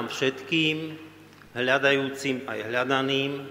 nám 0.00 0.08
všetkým, 0.08 0.96
hľadajúcim 1.52 2.48
aj 2.48 2.72
hľadaným, 2.72 3.44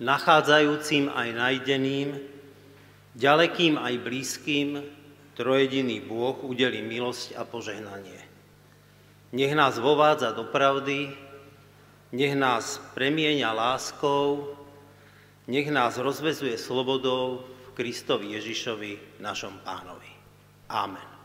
nachádzajúcim 0.00 1.12
aj 1.12 1.28
najdeným, 1.36 2.16
ďalekým 3.12 3.76
aj 3.76 3.94
blízkym, 4.00 4.80
trojediný 5.36 6.00
Bôh 6.00 6.40
udeli 6.48 6.80
milosť 6.80 7.36
a 7.36 7.44
požehnanie. 7.44 8.24
Nech 9.36 9.52
nás 9.52 9.76
vovádza 9.76 10.32
do 10.32 10.48
pravdy, 10.48 11.12
nech 12.16 12.32
nás 12.40 12.80
premieňa 12.96 13.52
láskou, 13.52 14.56
nech 15.44 15.68
nás 15.68 16.00
rozvezuje 16.00 16.56
slobodou 16.56 17.44
v 17.44 17.68
Kristovi 17.76 18.32
Ježišovi, 18.32 19.20
našom 19.20 19.60
pánovi. 19.60 20.08
Amen. 20.72 21.19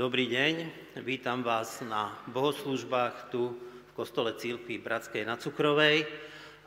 Dobrý 0.00 0.32
deň, 0.32 0.54
vítam 1.04 1.44
vás 1.44 1.84
na 1.84 2.16
bohoslužbách 2.32 3.28
tu 3.28 3.52
v 3.84 3.92
kostole 3.92 4.32
Církvy 4.32 4.80
Bratskej 4.80 5.28
na 5.28 5.36
Cukrovej. 5.36 6.08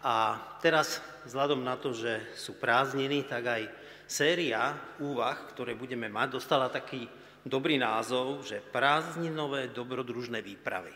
A 0.06 0.38
teraz, 0.62 1.02
vzhľadom 1.26 1.66
na 1.66 1.74
to, 1.74 1.98
že 1.98 2.30
sú 2.38 2.54
prázdniny, 2.62 3.26
tak 3.26 3.50
aj 3.50 3.62
séria 4.06 4.78
úvah, 5.02 5.34
ktoré 5.50 5.74
budeme 5.74 6.14
mať, 6.14 6.38
dostala 6.38 6.70
taký 6.70 7.10
dobrý 7.42 7.82
názov, 7.82 8.46
že 8.46 8.62
prázdninové 8.62 9.74
dobrodružné 9.74 10.46
výpravy. 10.46 10.94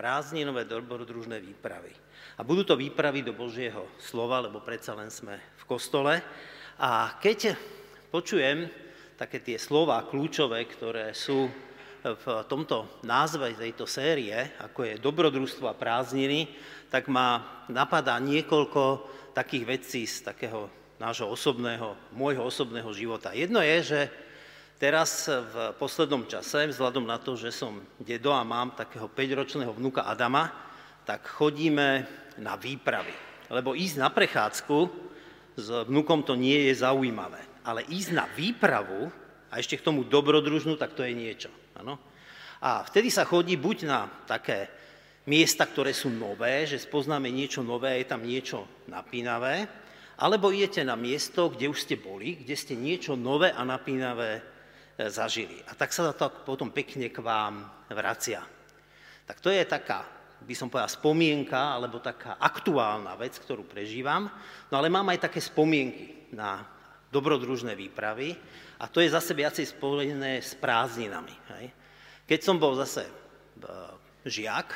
Prázdninové 0.00 0.64
dobrodružné 0.64 1.44
výpravy. 1.44 1.92
A 2.36 2.40
budú 2.40 2.64
to 2.64 2.72
výpravy 2.72 3.20
do 3.20 3.36
Božieho 3.36 3.84
slova, 4.00 4.48
lebo 4.48 4.64
predsa 4.64 4.96
len 4.96 5.12
sme 5.12 5.36
v 5.60 5.64
kostole. 5.68 6.24
A 6.80 7.20
keď 7.20 7.52
počujem 8.08 8.87
také 9.18 9.42
tie 9.42 9.58
slova 9.58 10.06
kľúčové, 10.06 10.62
ktoré 10.70 11.10
sú 11.10 11.50
v 12.06 12.26
tomto 12.46 13.02
názve 13.02 13.50
tejto 13.58 13.82
série, 13.82 14.30
ako 14.62 14.86
je 14.86 15.02
dobrodružstvo 15.02 15.66
a 15.66 15.74
prázdniny, 15.74 16.46
tak 16.86 17.10
ma 17.10 17.42
napadá 17.66 18.14
niekoľko 18.22 19.02
takých 19.34 19.64
vecí 19.66 20.06
z 20.06 20.22
takého 20.22 20.70
nášho 21.02 21.26
osobného, 21.26 21.98
môjho 22.14 22.46
osobného 22.46 22.86
života. 22.94 23.34
Jedno 23.34 23.58
je, 23.58 23.76
že 23.82 24.00
teraz 24.78 25.26
v 25.26 25.74
poslednom 25.74 26.22
čase, 26.30 26.70
vzhľadom 26.70 27.02
na 27.02 27.18
to, 27.18 27.34
že 27.34 27.50
som 27.50 27.82
dedo 27.98 28.30
a 28.30 28.46
mám 28.46 28.78
takého 28.78 29.10
5-ročného 29.10 29.74
vnuka 29.74 30.06
Adama, 30.06 30.54
tak 31.02 31.26
chodíme 31.26 32.06
na 32.38 32.54
výpravy. 32.54 33.10
Lebo 33.50 33.74
ísť 33.74 33.98
na 33.98 34.14
prechádzku 34.14 34.78
s 35.58 35.68
vnukom 35.90 36.22
to 36.22 36.38
nie 36.38 36.70
je 36.70 36.78
zaujímavé 36.78 37.47
ale 37.68 37.84
ísť 37.84 38.10
na 38.16 38.24
výpravu 38.24 39.12
a 39.52 39.60
ešte 39.60 39.76
k 39.76 39.84
tomu 39.84 40.08
dobrodružnú, 40.08 40.80
tak 40.80 40.96
to 40.96 41.04
je 41.04 41.12
niečo. 41.12 41.52
Ano? 41.76 42.00
A 42.64 42.80
vtedy 42.88 43.12
sa 43.12 43.28
chodí 43.28 43.60
buď 43.60 43.76
na 43.84 44.08
také 44.24 44.72
miesta, 45.28 45.68
ktoré 45.68 45.92
sú 45.92 46.08
nové, 46.08 46.64
že 46.64 46.80
spoznáme 46.80 47.28
niečo 47.28 47.60
nové, 47.60 48.00
je 48.00 48.08
tam 48.08 48.24
niečo 48.24 48.64
napínavé, 48.88 49.68
alebo 50.18 50.50
idete 50.50 50.82
na 50.82 50.96
miesto, 50.96 51.52
kde 51.52 51.68
už 51.68 51.84
ste 51.84 52.00
boli, 52.00 52.40
kde 52.40 52.56
ste 52.56 52.74
niečo 52.74 53.14
nové 53.14 53.52
a 53.52 53.62
napínavé 53.62 54.40
e, 54.40 54.42
zažili. 55.06 55.62
A 55.68 55.76
tak 55.78 55.94
sa 55.94 56.10
to 56.10 56.32
potom 56.42 56.74
pekne 56.74 57.12
k 57.12 57.22
vám 57.22 57.68
vracia. 57.92 58.42
Tak 59.28 59.38
to 59.38 59.52
je 59.52 59.62
taká, 59.62 60.02
by 60.42 60.54
som 60.56 60.66
povedal, 60.72 60.90
spomienka, 60.90 61.78
alebo 61.78 62.02
taká 62.02 62.40
aktuálna 62.40 63.14
vec, 63.14 63.38
ktorú 63.38 63.62
prežívam. 63.68 64.26
No 64.72 64.74
ale 64.80 64.90
mám 64.90 65.06
aj 65.12 65.30
také 65.30 65.38
spomienky 65.38 66.34
na 66.34 66.77
dobrodružné 67.08 67.72
výpravy 67.72 68.36
a 68.78 68.84
to 68.86 69.00
je 69.00 69.12
zase 69.12 69.32
viacej 69.32 69.66
spojené 69.74 70.44
s 70.44 70.52
prázdninami. 70.54 71.34
Hej. 71.56 71.66
Keď 72.28 72.40
som 72.44 72.60
bol 72.60 72.76
zase 72.76 73.08
e, 73.08 73.12
žiak 74.28 74.68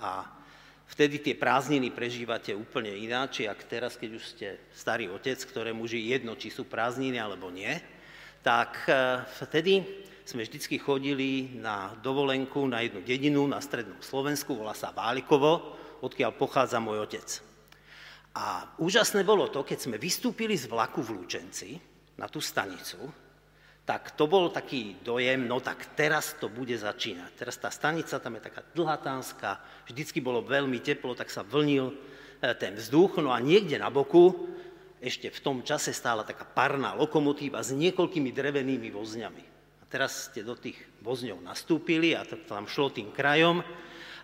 a 0.00 0.24
vtedy 0.88 1.20
tie 1.20 1.34
prázdniny 1.36 1.92
prežívate 1.92 2.56
úplne 2.56 2.92
ináč, 2.96 3.44
ako 3.44 3.64
teraz, 3.68 4.00
keď 4.00 4.10
už 4.16 4.24
ste 4.24 4.48
starý 4.72 5.12
otec, 5.12 5.36
ktorému 5.36 5.84
je 5.84 6.00
jedno, 6.00 6.34
či 6.40 6.48
sú 6.48 6.64
prázdniny 6.64 7.20
alebo 7.20 7.52
nie, 7.52 7.76
tak 8.40 8.88
e, 8.88 9.20
vtedy 9.44 9.84
sme 10.24 10.40
vždycky 10.40 10.80
chodili 10.80 11.52
na 11.60 11.92
dovolenku 12.00 12.64
na 12.64 12.80
jednu 12.80 13.04
dedinu 13.04 13.44
na 13.44 13.60
strednom 13.60 14.00
Slovensku, 14.00 14.56
volá 14.56 14.72
sa 14.72 14.88
Válikovo, 14.88 15.76
odkiaľ 16.00 16.32
pochádza 16.32 16.80
môj 16.80 17.04
otec. 17.04 17.53
A 18.34 18.66
úžasné 18.82 19.22
bolo 19.22 19.46
to, 19.46 19.62
keď 19.62 19.78
sme 19.86 19.96
vystúpili 19.96 20.58
z 20.58 20.66
vlaku 20.66 21.06
v 21.06 21.22
Lučenci 21.22 21.78
na 22.18 22.26
tú 22.26 22.42
stanicu, 22.42 22.98
tak 23.84 24.16
to 24.16 24.24
bol 24.24 24.48
taký 24.48 24.96
dojem, 25.04 25.44
no 25.44 25.60
tak 25.60 25.92
teraz 25.92 26.34
to 26.40 26.48
bude 26.48 26.72
začínať. 26.72 27.30
Teraz 27.36 27.60
tá 27.60 27.68
stanica 27.68 28.16
tam 28.16 28.34
je 28.40 28.42
taká 28.48 28.64
dlhatánska, 28.72 29.60
vždycky 29.86 30.24
bolo 30.24 30.40
veľmi 30.40 30.80
teplo, 30.80 31.12
tak 31.12 31.28
sa 31.28 31.44
vlnil 31.44 31.92
e, 31.92 31.94
ten 32.56 32.74
vzduch, 32.74 33.20
no 33.20 33.30
a 33.30 33.38
niekde 33.44 33.76
na 33.76 33.92
boku 33.92 34.50
ešte 35.04 35.28
v 35.28 35.42
tom 35.44 35.60
čase 35.60 35.92
stála 35.92 36.24
taká 36.24 36.48
parná 36.48 36.96
lokomotíva 36.96 37.60
s 37.60 37.76
niekoľkými 37.76 38.32
drevenými 38.32 38.88
vozňami. 38.88 39.44
A 39.78 39.84
teraz 39.84 40.32
ste 40.32 40.40
do 40.40 40.56
tých 40.56 40.80
vozňov 41.04 41.44
nastúpili 41.44 42.16
a 42.16 42.24
to 42.24 42.40
tam 42.48 42.64
šlo 42.64 42.88
tým 42.88 43.12
krajom 43.12 43.60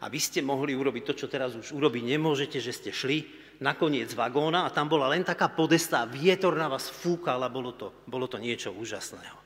a 0.01 0.05
vy 0.09 0.17
ste 0.17 0.41
mohli 0.41 0.73
urobiť 0.73 1.05
to, 1.05 1.13
čo 1.13 1.27
teraz 1.29 1.53
už 1.53 1.77
urobiť 1.77 2.17
nemôžete, 2.17 2.57
že 2.65 2.73
ste 2.73 2.91
šli 2.97 3.40
na 3.61 3.77
koniec 3.77 4.17
vagóna 4.17 4.65
a 4.65 4.73
tam 4.73 4.89
bola 4.89 5.13
len 5.13 5.21
taká 5.21 5.53
podesta, 5.53 6.09
vietor 6.09 6.57
na 6.57 6.67
vás 6.67 6.89
fúkal 6.89 7.45
a 7.45 7.53
bolo 7.53 7.77
to, 7.77 7.93
bolo 8.09 8.25
to 8.25 8.41
niečo 8.41 8.73
úžasného. 8.73 9.37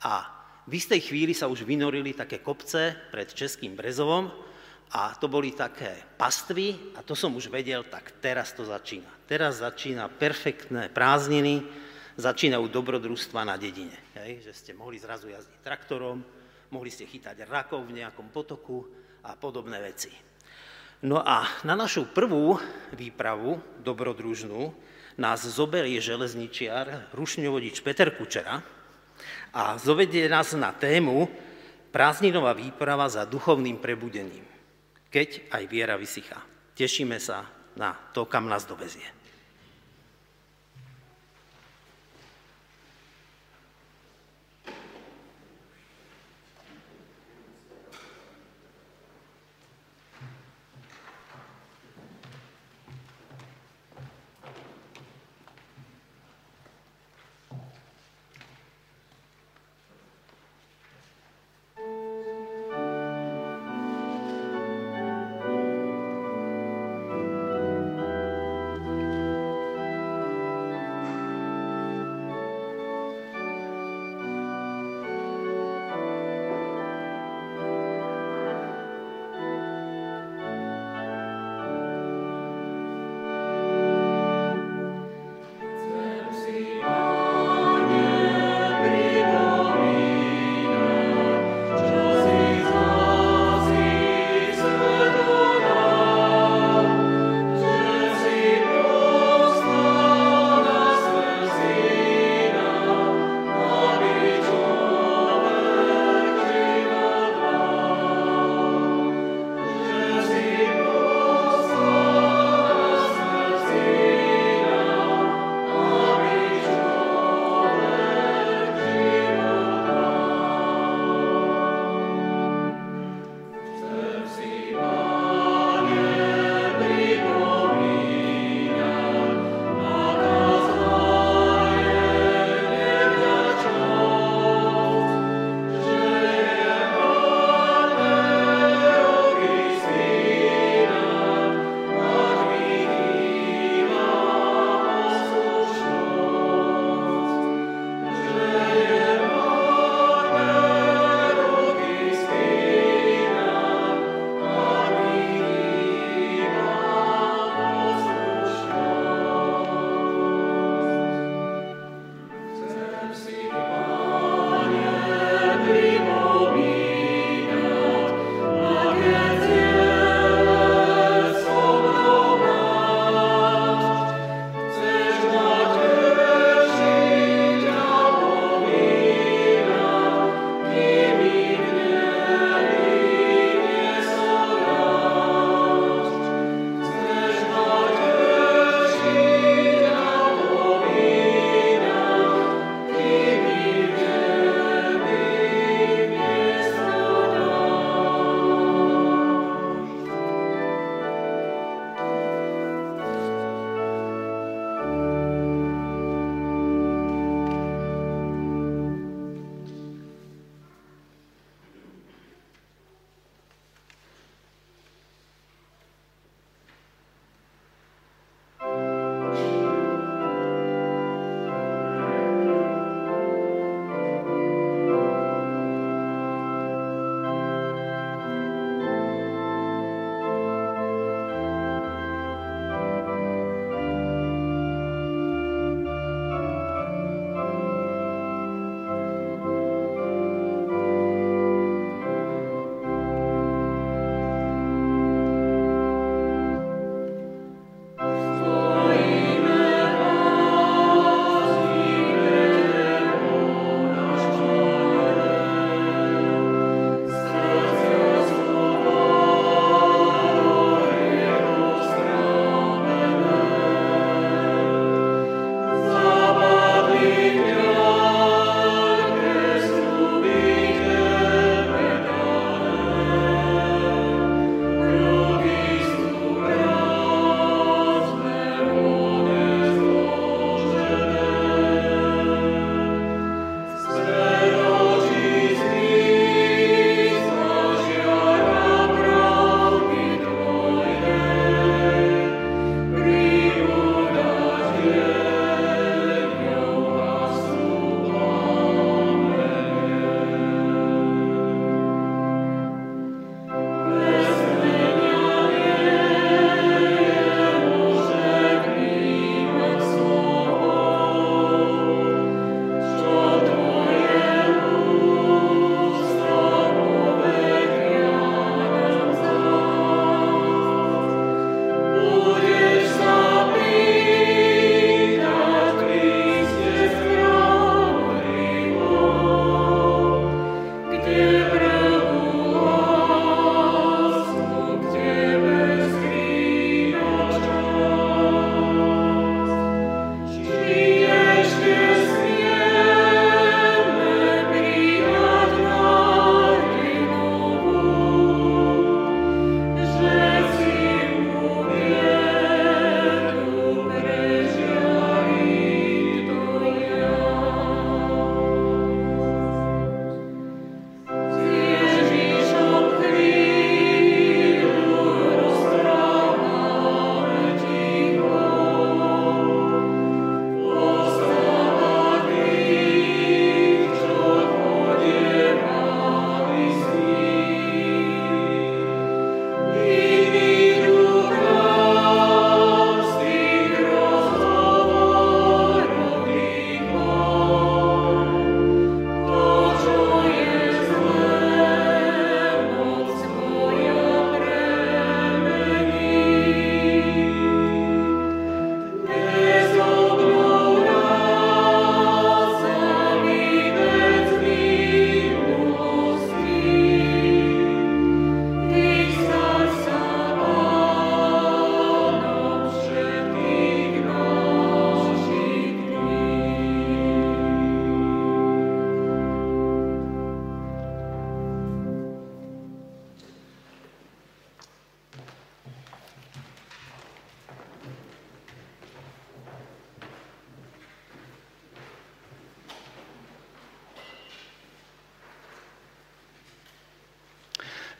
A 0.00 0.40
v 0.64 0.80
istej 0.80 1.12
chvíli 1.12 1.36
sa 1.36 1.44
už 1.48 1.68
vynorili 1.68 2.16
také 2.16 2.40
kopce 2.40 2.96
pred 3.12 3.28
Českým 3.28 3.76
Brezovom 3.76 4.32
a 4.96 5.12
to 5.12 5.28
boli 5.28 5.52
také 5.52 5.92
pastvy 6.16 6.96
a 6.96 7.04
to 7.04 7.12
som 7.12 7.36
už 7.36 7.52
vedel, 7.52 7.84
tak 7.84 8.16
teraz 8.24 8.56
to 8.56 8.64
začína. 8.64 9.12
Teraz 9.28 9.60
začína 9.60 10.08
perfektné 10.08 10.88
prázdniny, 10.88 11.60
začínajú 12.16 12.64
dobrodružstva 12.72 13.44
na 13.44 13.60
dedine. 13.60 13.94
Hej? 14.16 14.48
Že 14.48 14.52
ste 14.56 14.72
mohli 14.72 14.96
zrazu 14.96 15.28
jazdiť 15.28 15.60
traktorom, 15.60 16.24
mohli 16.72 16.88
ste 16.88 17.04
chytať 17.04 17.44
rakov 17.44 17.84
v 17.84 18.00
nejakom 18.00 18.32
potoku 18.32 18.88
a 19.20 19.36
podobné 19.36 19.84
veci. 19.84 20.29
No 21.00 21.20
a 21.24 21.48
na 21.64 21.72
našu 21.72 22.04
prvú 22.12 22.60
výpravu 22.92 23.56
dobrodružnú 23.80 24.76
nás 25.16 25.44
zoberie 25.48 25.96
železničiar, 25.96 27.12
rušňovodič 27.16 27.80
Peter 27.80 28.12
Kučera, 28.12 28.60
a 29.52 29.76
zovedie 29.76 30.28
nás 30.28 30.52
na 30.56 30.72
tému 30.72 31.28
prázdninová 31.92 32.54
výprava 32.54 33.08
za 33.10 33.26
duchovným 33.26 33.76
prebudením, 33.82 34.46
keď 35.12 35.50
aj 35.50 35.62
viera 35.66 35.96
vysychá. 35.98 36.40
Tešíme 36.72 37.18
sa 37.20 37.44
na 37.76 37.92
to, 38.14 38.24
kam 38.24 38.48
nás 38.48 38.64
dovezie. 38.64 39.19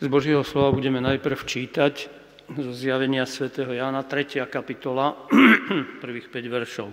Z 0.01 0.09
Božieho 0.09 0.41
slova 0.41 0.73
budeme 0.73 0.97
najprv 1.05 1.45
čítať 1.45 2.09
zo 2.49 2.73
zjavenia 2.73 3.29
svätého 3.29 3.69
Jána, 3.69 4.01
3. 4.01 4.49
kapitola, 4.49 5.29
prvých 6.05 6.33
5 6.33 6.41
veršov. 6.49 6.89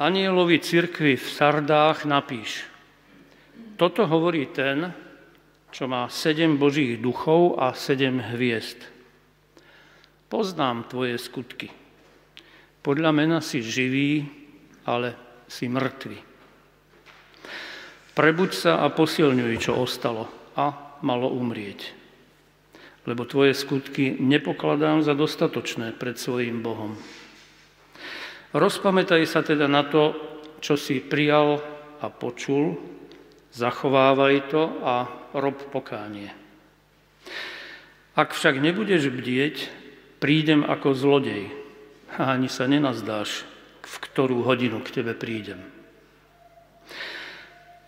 Anielovi 0.00 0.56
cirkvi 0.56 1.20
v 1.20 1.26
Sardách 1.28 2.08
napíš. 2.08 2.64
Toto 3.76 4.08
hovorí 4.08 4.48
ten, 4.56 4.88
čo 5.68 5.84
má 5.84 6.08
sedem 6.08 6.56
božích 6.56 6.96
duchov 6.96 7.60
a 7.60 7.76
sedem 7.76 8.16
hviezd. 8.16 8.88
Poznám 10.32 10.88
tvoje 10.88 11.20
skutky. 11.20 11.68
Podľa 12.80 13.12
mena 13.12 13.44
si 13.44 13.60
živý, 13.60 14.24
ale 14.88 15.12
si 15.44 15.68
mŕtvy. 15.68 16.35
Prebuď 18.16 18.50
sa 18.56 18.72
a 18.80 18.88
posilňuj, 18.88 19.60
čo 19.60 19.76
ostalo 19.76 20.24
a 20.56 20.96
malo 21.04 21.28
umrieť. 21.28 21.92
Lebo 23.04 23.28
tvoje 23.28 23.52
skutky 23.52 24.16
nepokladám 24.16 25.04
za 25.04 25.12
dostatočné 25.12 25.92
pred 25.92 26.16
svojim 26.16 26.64
Bohom. 26.64 26.96
Rozpamätaj 28.56 29.20
sa 29.28 29.44
teda 29.44 29.68
na 29.68 29.84
to, 29.84 30.16
čo 30.64 30.80
si 30.80 31.04
prijal 31.04 31.60
a 32.00 32.08
počul, 32.08 32.80
zachovávaj 33.52 34.48
to 34.48 34.64
a 34.80 35.04
rob 35.36 35.60
pokánie. 35.68 36.32
Ak 38.16 38.32
však 38.32 38.64
nebudeš 38.64 39.12
bdieť, 39.12 39.68
prídem 40.24 40.64
ako 40.64 40.96
zlodej 40.96 41.52
a 42.16 42.32
ani 42.32 42.48
sa 42.48 42.64
nenazdáš, 42.64 43.44
v 43.84 43.94
ktorú 44.08 44.40
hodinu 44.40 44.80
k 44.80 45.04
tebe 45.04 45.12
prídem. 45.12 45.75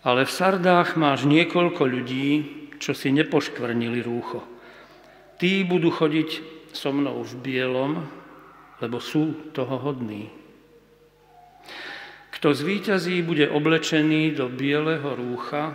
Ale 0.06 0.22
v 0.22 0.30
Sardách 0.30 0.94
máš 0.94 1.26
niekoľko 1.26 1.82
ľudí, 1.82 2.28
čo 2.78 2.94
si 2.94 3.10
nepoškvrnili 3.10 3.98
rúcho. 4.02 4.46
Tí 5.38 5.66
budú 5.66 5.90
chodiť 5.90 6.30
so 6.70 6.94
mnou 6.94 7.22
v 7.26 7.34
bielom, 7.42 7.92
lebo 8.78 9.02
sú 9.02 9.50
toho 9.50 9.78
hodní. 9.82 10.30
Kto 12.38 12.54
zvíťazí, 12.54 13.18
bude 13.26 13.50
oblečený 13.50 14.38
do 14.38 14.46
bieleho 14.46 15.18
rúcha 15.18 15.74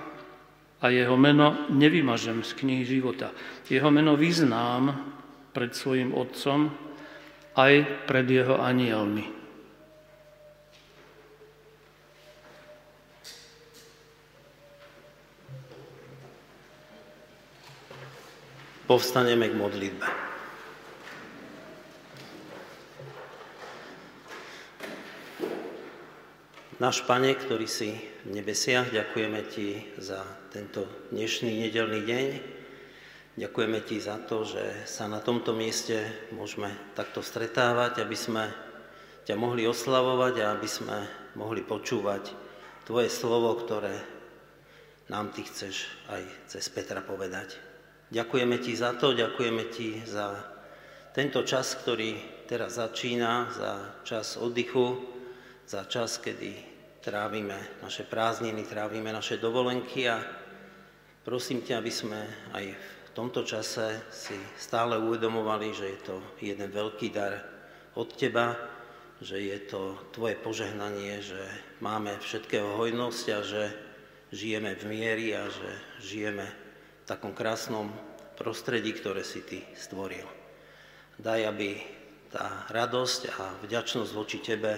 a 0.80 0.86
jeho 0.88 1.20
meno 1.20 1.68
nevymažem 1.68 2.40
z 2.40 2.56
knihy 2.56 2.84
života. 2.88 3.36
Jeho 3.68 3.92
meno 3.92 4.16
vyznám 4.16 4.96
pred 5.52 5.76
svojim 5.76 6.16
otcom 6.16 6.72
aj 7.60 8.08
pred 8.08 8.28
jeho 8.32 8.64
anielmi. 8.64 9.43
Povstaneme 18.94 19.50
k 19.50 19.58
modlitbe. 19.58 20.06
Náš 26.78 27.02
Pane, 27.10 27.34
ktorý 27.34 27.66
si 27.66 27.98
v 28.22 28.38
nebesiach, 28.38 28.94
ďakujeme 28.94 29.42
Ti 29.50 29.98
za 29.98 30.22
tento 30.54 31.10
dnešný 31.10 31.66
nedelný 31.66 32.06
deň. 32.06 32.26
Ďakujeme 33.42 33.82
Ti 33.82 33.98
za 33.98 34.22
to, 34.30 34.46
že 34.46 34.86
sa 34.86 35.10
na 35.10 35.26
tomto 35.26 35.58
mieste 35.58 36.30
môžeme 36.30 36.70
takto 36.94 37.26
stretávať, 37.26 38.06
aby 38.06 38.14
sme 38.14 38.46
ťa 39.26 39.34
mohli 39.34 39.66
oslavovať 39.66 40.34
a 40.46 40.54
aby 40.54 40.70
sme 40.70 40.98
mohli 41.34 41.66
počúvať 41.66 42.30
Tvoje 42.86 43.10
slovo, 43.10 43.58
ktoré 43.58 43.98
nám 45.10 45.34
Ty 45.34 45.50
chceš 45.50 45.90
aj 46.14 46.22
cez 46.46 46.70
Petra 46.70 47.02
povedať. 47.02 47.73
Ďakujeme 48.14 48.62
Ti 48.62 48.78
za 48.78 48.94
to, 48.94 49.18
ďakujeme 49.18 49.74
Ti 49.74 50.06
za 50.06 50.38
tento 51.18 51.42
čas, 51.42 51.74
ktorý 51.82 52.46
teraz 52.46 52.78
začína, 52.78 53.50
za 53.50 53.74
čas 54.06 54.38
oddychu, 54.38 55.02
za 55.66 55.90
čas, 55.90 56.22
kedy 56.22 56.54
trávime 57.02 57.58
naše 57.82 58.06
prázdniny, 58.06 58.70
trávime 58.70 59.10
naše 59.10 59.42
dovolenky 59.42 60.06
a 60.06 60.22
prosím 61.26 61.66
ťa, 61.66 61.82
aby 61.82 61.90
sme 61.90 62.22
aj 62.54 62.66
v 62.78 63.10
tomto 63.18 63.42
čase 63.42 64.06
si 64.14 64.38
stále 64.62 64.94
uvedomovali, 65.02 65.74
že 65.74 65.98
je 65.98 66.00
to 66.06 66.16
jeden 66.38 66.70
veľký 66.70 67.10
dar 67.10 67.42
od 67.98 68.14
teba, 68.14 68.54
že 69.26 69.42
je 69.42 69.58
to 69.66 69.98
tvoje 70.14 70.38
požehnanie, 70.38 71.18
že 71.18 71.42
máme 71.82 72.14
všetkého 72.22 72.78
hojnosť 72.78 73.26
a 73.34 73.40
že 73.42 73.64
žijeme 74.30 74.78
v 74.78 74.84
miery 74.86 75.34
a 75.34 75.50
že 75.50 75.70
žijeme 75.98 76.63
takom 77.04 77.36
krásnom 77.36 77.92
prostredí, 78.40 78.96
ktoré 78.96 79.22
si 79.22 79.44
ty 79.44 79.60
stvoril. 79.76 80.26
Daj, 81.20 81.42
aby 81.46 81.70
tá 82.34 82.66
radosť 82.74 83.22
a 83.38 83.44
vďačnosť 83.62 84.12
voči 84.18 84.42
tebe 84.42 84.74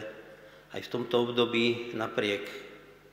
aj 0.75 0.81
v 0.83 0.91
tomto 0.91 1.31
období 1.31 1.95
napriek 1.95 2.43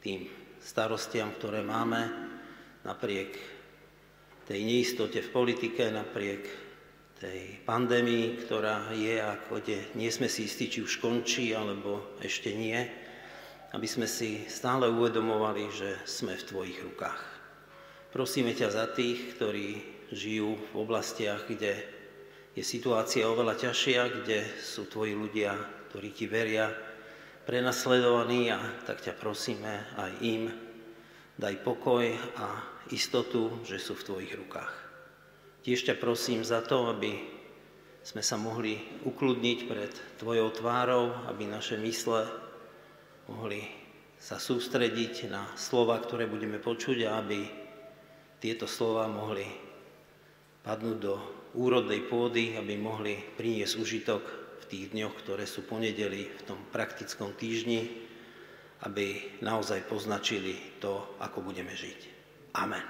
tým 0.02 0.26
starostiam, 0.58 1.30
ktoré 1.38 1.62
máme, 1.62 2.10
napriek 2.82 3.38
tej 4.42 4.60
neistote 4.66 5.22
v 5.22 5.30
politike, 5.30 5.94
napriek 5.94 6.42
tej 7.22 7.62
pandémii, 7.62 8.42
ktorá 8.42 8.90
je 8.90 9.22
a 9.22 9.38
kde 9.46 9.94
nie 9.94 10.10
sme 10.10 10.26
si 10.26 10.50
istí, 10.50 10.66
či 10.66 10.82
už 10.82 10.98
končí, 10.98 11.54
alebo 11.54 12.18
ešte 12.18 12.50
nie, 12.50 12.82
aby 13.70 13.86
sme 13.86 14.10
si 14.10 14.42
stále 14.50 14.90
uvedomovali, 14.90 15.70
že 15.70 15.90
sme 16.02 16.34
v 16.34 16.46
Tvojich 16.50 16.78
rukách. 16.82 17.41
Prosíme 18.12 18.52
ťa 18.52 18.68
za 18.68 18.86
tých, 18.92 19.40
ktorí 19.40 19.80
žijú 20.12 20.60
v 20.60 20.74
oblastiach, 20.76 21.48
kde 21.48 21.80
je 22.52 22.60
situácia 22.60 23.24
oveľa 23.24 23.56
ťažšia, 23.56 24.00
kde 24.20 24.44
sú 24.60 24.84
Tvoji 24.84 25.16
ľudia, 25.16 25.56
ktorí 25.88 26.12
Ti 26.12 26.26
veria, 26.28 26.68
prenasledovaní 27.48 28.52
a 28.52 28.60
tak 28.84 29.00
ťa 29.00 29.16
prosíme 29.16 29.96
aj 29.96 30.12
im, 30.20 30.52
daj 31.40 31.64
pokoj 31.64 32.04
a 32.36 32.60
istotu, 32.92 33.64
že 33.64 33.80
sú 33.80 33.96
v 33.96 34.04
Tvojich 34.04 34.36
rukách. 34.36 34.74
Tiež 35.64 35.80
ťa 35.88 35.96
prosím 35.96 36.44
za 36.44 36.60
to, 36.60 36.92
aby 36.92 37.16
sme 38.04 38.20
sa 38.20 38.36
mohli 38.36 38.76
ukludniť 39.08 39.58
pred 39.64 39.92
Tvojou 40.20 40.52
tvárou, 40.52 41.16
aby 41.32 41.48
naše 41.48 41.80
mysle 41.80 42.28
mohli 43.24 43.64
sa 44.20 44.36
sústrediť 44.36 45.32
na 45.32 45.48
slova, 45.56 45.96
ktoré 45.96 46.28
budeme 46.28 46.60
počuť 46.60 47.08
a 47.08 47.24
aby 47.24 47.61
tieto 48.42 48.66
slova 48.66 49.06
mohli 49.06 49.46
padnúť 50.66 50.98
do 50.98 51.14
úrodnej 51.54 52.02
pôdy, 52.10 52.58
aby 52.58 52.74
mohli 52.74 53.14
priniesť 53.38 53.78
užitok 53.78 54.42
tých 54.72 54.88
dňoch, 54.96 55.14
ktoré 55.20 55.44
sú 55.44 55.68
ponedeli 55.68 56.32
v 56.32 56.42
tom 56.48 56.56
praktickom 56.72 57.36
týždni, 57.36 58.08
aby 58.88 59.36
naozaj 59.44 59.84
poznačili 59.84 60.80
to, 60.80 61.04
ako 61.20 61.44
budeme 61.44 61.76
žiť. 61.76 62.00
Amen. 62.56 62.80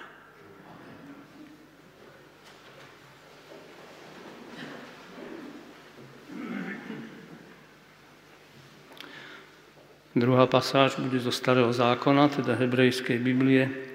Druhá 10.13 10.47
pasáž 10.47 11.03
bude 11.03 11.19
zo 11.19 11.35
Starého 11.35 11.73
zákona, 11.75 12.31
teda 12.31 12.55
hebrejskej 12.55 13.19
Biblie, 13.19 13.92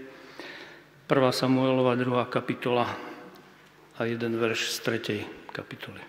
1. 1.07 1.31
Samuelova 1.31 1.95
2. 1.95 2.27
kapitola 2.27 2.83
a 3.95 4.03
jeden 4.03 4.35
verš 4.35 4.75
z 4.75 4.77
3. 5.23 5.55
kapitoly. 5.55 6.03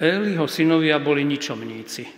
Eliho 0.00 0.48
synovia 0.48 0.96
boli 0.96 1.28
ničomníci. 1.28 2.08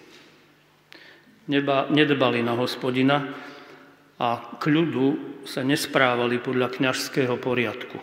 Neba, 1.51 1.91
nedbali 1.91 2.47
na 2.47 2.55
hospodina 2.55 3.27
a 4.23 4.55
k 4.55 4.65
ľudu 4.71 5.43
sa 5.43 5.67
nesprávali 5.67 6.39
podľa 6.39 6.79
kňažského 6.79 7.43
poriadku. 7.43 7.99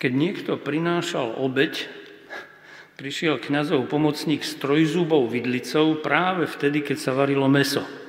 Keď 0.00 0.12
niekto 0.16 0.56
prinášal 0.56 1.36
obeď, 1.36 1.84
prišiel 2.96 3.36
kňazov 3.36 3.84
pomocník 3.92 4.40
s 4.40 4.56
trojzúbou 4.56 5.28
vidlicou 5.28 6.00
práve 6.00 6.48
vtedy, 6.48 6.80
keď 6.80 6.96
sa 6.96 7.12
varilo 7.12 7.52
meso. 7.52 8.05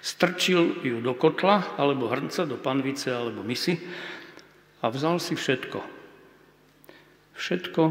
Strčil 0.00 0.80
ju 0.80 1.04
do 1.04 1.12
kotla 1.12 1.76
alebo 1.76 2.08
hrnca, 2.08 2.48
do 2.48 2.56
panvice 2.56 3.12
alebo 3.12 3.44
misy 3.44 3.76
a 4.80 4.88
vzal 4.88 5.20
si 5.20 5.36
všetko. 5.36 5.80
Všetko, 7.36 7.82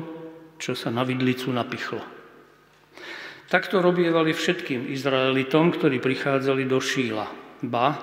čo 0.58 0.74
sa 0.74 0.90
na 0.90 1.06
vidlicu 1.06 1.54
napichlo. 1.54 2.02
Takto 3.50 3.82
robievali 3.82 4.30
všetkým 4.30 4.94
Izraelitom, 4.94 5.74
ktorí 5.74 5.98
prichádzali 5.98 6.70
do 6.70 6.78
Šíla. 6.78 7.26
Ba, 7.66 7.98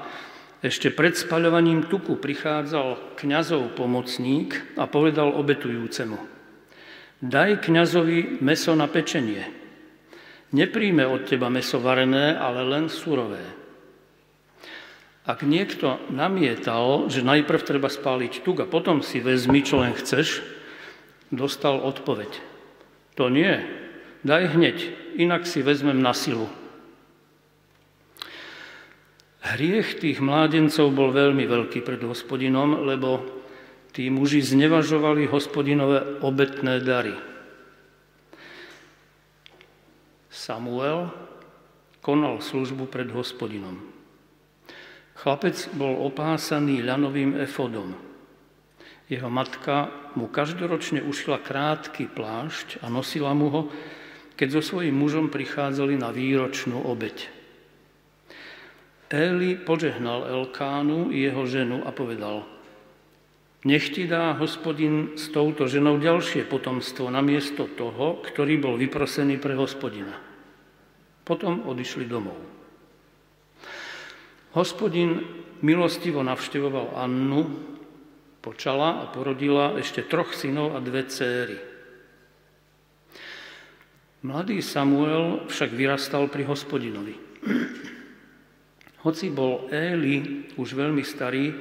ešte 0.59 0.91
pred 0.91 1.15
spaľovaním 1.15 1.87
tuku 1.87 2.19
prichádzal 2.19 3.15
kňazov 3.15 3.79
pomocník 3.79 4.75
a 4.75 4.91
povedal 4.91 5.31
obetujúcemu, 5.39 6.19
daj 7.23 7.63
kňazovi 7.63 8.43
meso 8.43 8.75
na 8.75 8.91
pečenie. 8.91 9.47
Nepríjme 10.51 11.07
od 11.07 11.31
teba 11.31 11.47
meso 11.47 11.79
varené, 11.79 12.35
ale 12.35 12.67
len 12.67 12.91
surové. 12.91 13.56
Ak 15.27 15.43
niekto 15.43 15.99
namietal, 16.07 17.11
že 17.11 17.27
najprv 17.27 17.59
treba 17.67 17.91
spáliť 17.91 18.47
tuk 18.47 18.63
a 18.63 18.67
potom 18.71 19.03
si 19.03 19.19
vezmi, 19.19 19.67
čo 19.67 19.83
len 19.83 19.91
chceš, 19.99 20.39
dostal 21.35 21.83
odpoveď. 21.83 22.31
To 23.19 23.27
nie, 23.27 23.59
daj 24.23 24.55
hneď, 24.55 24.79
inak 25.19 25.43
si 25.43 25.67
vezmem 25.67 25.99
na 25.99 26.15
silu. 26.15 26.47
Hriech 29.43 29.99
tých 29.99 30.23
mládencov 30.23 30.95
bol 30.95 31.11
veľmi 31.11 31.43
veľký 31.43 31.83
pred 31.83 32.03
hospodinom, 32.07 32.87
lebo 32.87 33.27
tí 33.91 34.07
muži 34.11 34.47
znevažovali 34.47 35.27
hospodinové 35.27 36.23
obetné 36.23 36.79
dary. 36.83 37.19
Samuel 40.31 41.11
konal 41.99 42.39
službu 42.39 42.87
pred 42.87 43.11
hospodinom. 43.11 43.96
Chlapec 45.17 45.73
bol 45.73 45.97
opásaný 46.05 46.85
ľanovým 46.85 47.41
efodom. 47.41 47.97
Jeho 49.07 49.31
matka 49.33 49.89
mu 50.19 50.29
každoročne 50.29 51.01
ušila 51.01 51.41
krátky 51.41 52.11
plášť 52.11 52.83
a 52.85 52.91
nosila 52.93 53.33
mu 53.33 53.49
ho, 53.49 53.63
keď 54.37 54.61
so 54.61 54.63
svojím 54.63 54.99
mužom 54.99 55.27
prichádzali 55.33 55.97
na 55.97 56.13
výročnú 56.13 56.85
obeď. 56.85 57.33
Eli 59.07 59.55
požehnal 59.55 60.27
Elkánu 60.27 61.15
i 61.15 61.25
jeho 61.31 61.47
ženu 61.47 61.87
a 61.87 61.95
povedal, 61.95 62.43
nech 63.67 63.95
ti 63.95 64.07
dá 64.07 64.35
hospodin 64.39 65.15
s 65.15 65.31
touto 65.31 65.71
ženou 65.71 65.99
ďalšie 65.99 66.47
potomstvo 66.47 67.11
namiesto 67.11 67.67
toho, 67.67 68.23
ktorý 68.23 68.59
bol 68.63 68.75
vyprosený 68.79 69.39
pre 69.43 69.59
hospodina. 69.59 70.15
Potom 71.27 71.67
odišli 71.67 72.07
domov. 72.07 72.56
Hospodin 74.57 75.21
milostivo 75.61 76.25
navštevoval 76.25 76.97
Annu, 76.97 77.45
počala 78.41 79.05
a 79.05 79.13
porodila 79.13 79.77
ešte 79.77 80.09
troch 80.09 80.33
synov 80.33 80.73
a 80.73 80.81
dve 80.81 81.05
céry. 81.05 81.61
Mladý 84.25 84.65
Samuel 84.65 85.45
však 85.53 85.77
vyrastal 85.77 86.33
pri 86.33 86.49
hospodinovi. 86.49 87.15
Hoci 89.05 89.29
bol 89.29 89.69
Éli 89.69 90.49
už 90.57 90.73
veľmi 90.73 91.05
starý, 91.05 91.53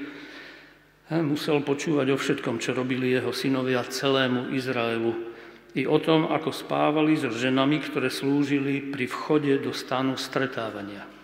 musel 1.19 1.67
počúvať 1.67 2.15
o 2.15 2.17
všetkom, 2.17 2.63
čo 2.63 2.71
robili 2.71 3.11
jeho 3.11 3.35
synovia 3.35 3.83
celému 3.83 4.55
Izraelu. 4.55 5.35
I 5.75 5.83
o 5.83 5.99
tom, 5.99 6.31
ako 6.31 6.55
spávali 6.55 7.19
so 7.19 7.27
ženami, 7.27 7.83
ktoré 7.83 8.07
slúžili 8.07 8.79
pri 8.87 9.03
vchode 9.11 9.51
do 9.59 9.75
stanu 9.75 10.15
stretávania. 10.15 11.14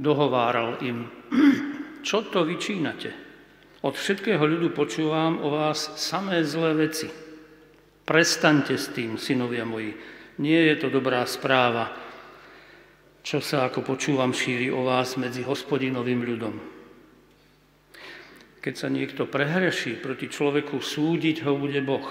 Dohováral 0.00 0.80
im, 0.80 1.04
čo 2.00 2.24
to 2.32 2.48
vyčínate? 2.48 3.12
Od 3.84 3.92
všetkého 3.92 4.40
ľudu 4.40 4.72
počúvam 4.72 5.44
o 5.44 5.52
vás 5.52 6.00
samé 6.00 6.40
zlé 6.44 6.88
veci. 6.88 7.08
Prestaňte 8.08 8.80
s 8.80 8.92
tým, 8.96 9.20
synovia 9.20 9.68
moji. 9.68 9.92
Nie 10.40 10.72
je 10.72 10.76
to 10.84 10.88
dobrá 10.88 11.20
správa 11.28 12.10
čo 13.20 13.38
sa, 13.44 13.68
ako 13.68 13.84
počúvam, 13.84 14.32
šíri 14.32 14.72
o 14.72 14.80
vás 14.84 15.20
medzi 15.20 15.44
hospodinovým 15.44 16.24
ľudom. 16.24 16.56
Keď 18.60 18.74
sa 18.76 18.88
niekto 18.92 19.28
prehreší 19.28 20.00
proti 20.00 20.28
človeku, 20.28 20.80
súdiť 20.80 21.44
ho 21.48 21.56
bude 21.56 21.80
Boh. 21.84 22.08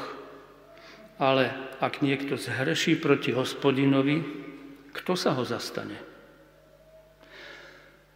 Ale 1.20 1.52
ak 1.82 2.02
niekto 2.02 2.40
zhreší 2.40 2.98
proti 2.98 3.34
hospodinovi, 3.34 4.18
kto 4.94 5.14
sa 5.18 5.34
ho 5.38 5.44
zastane? 5.46 6.09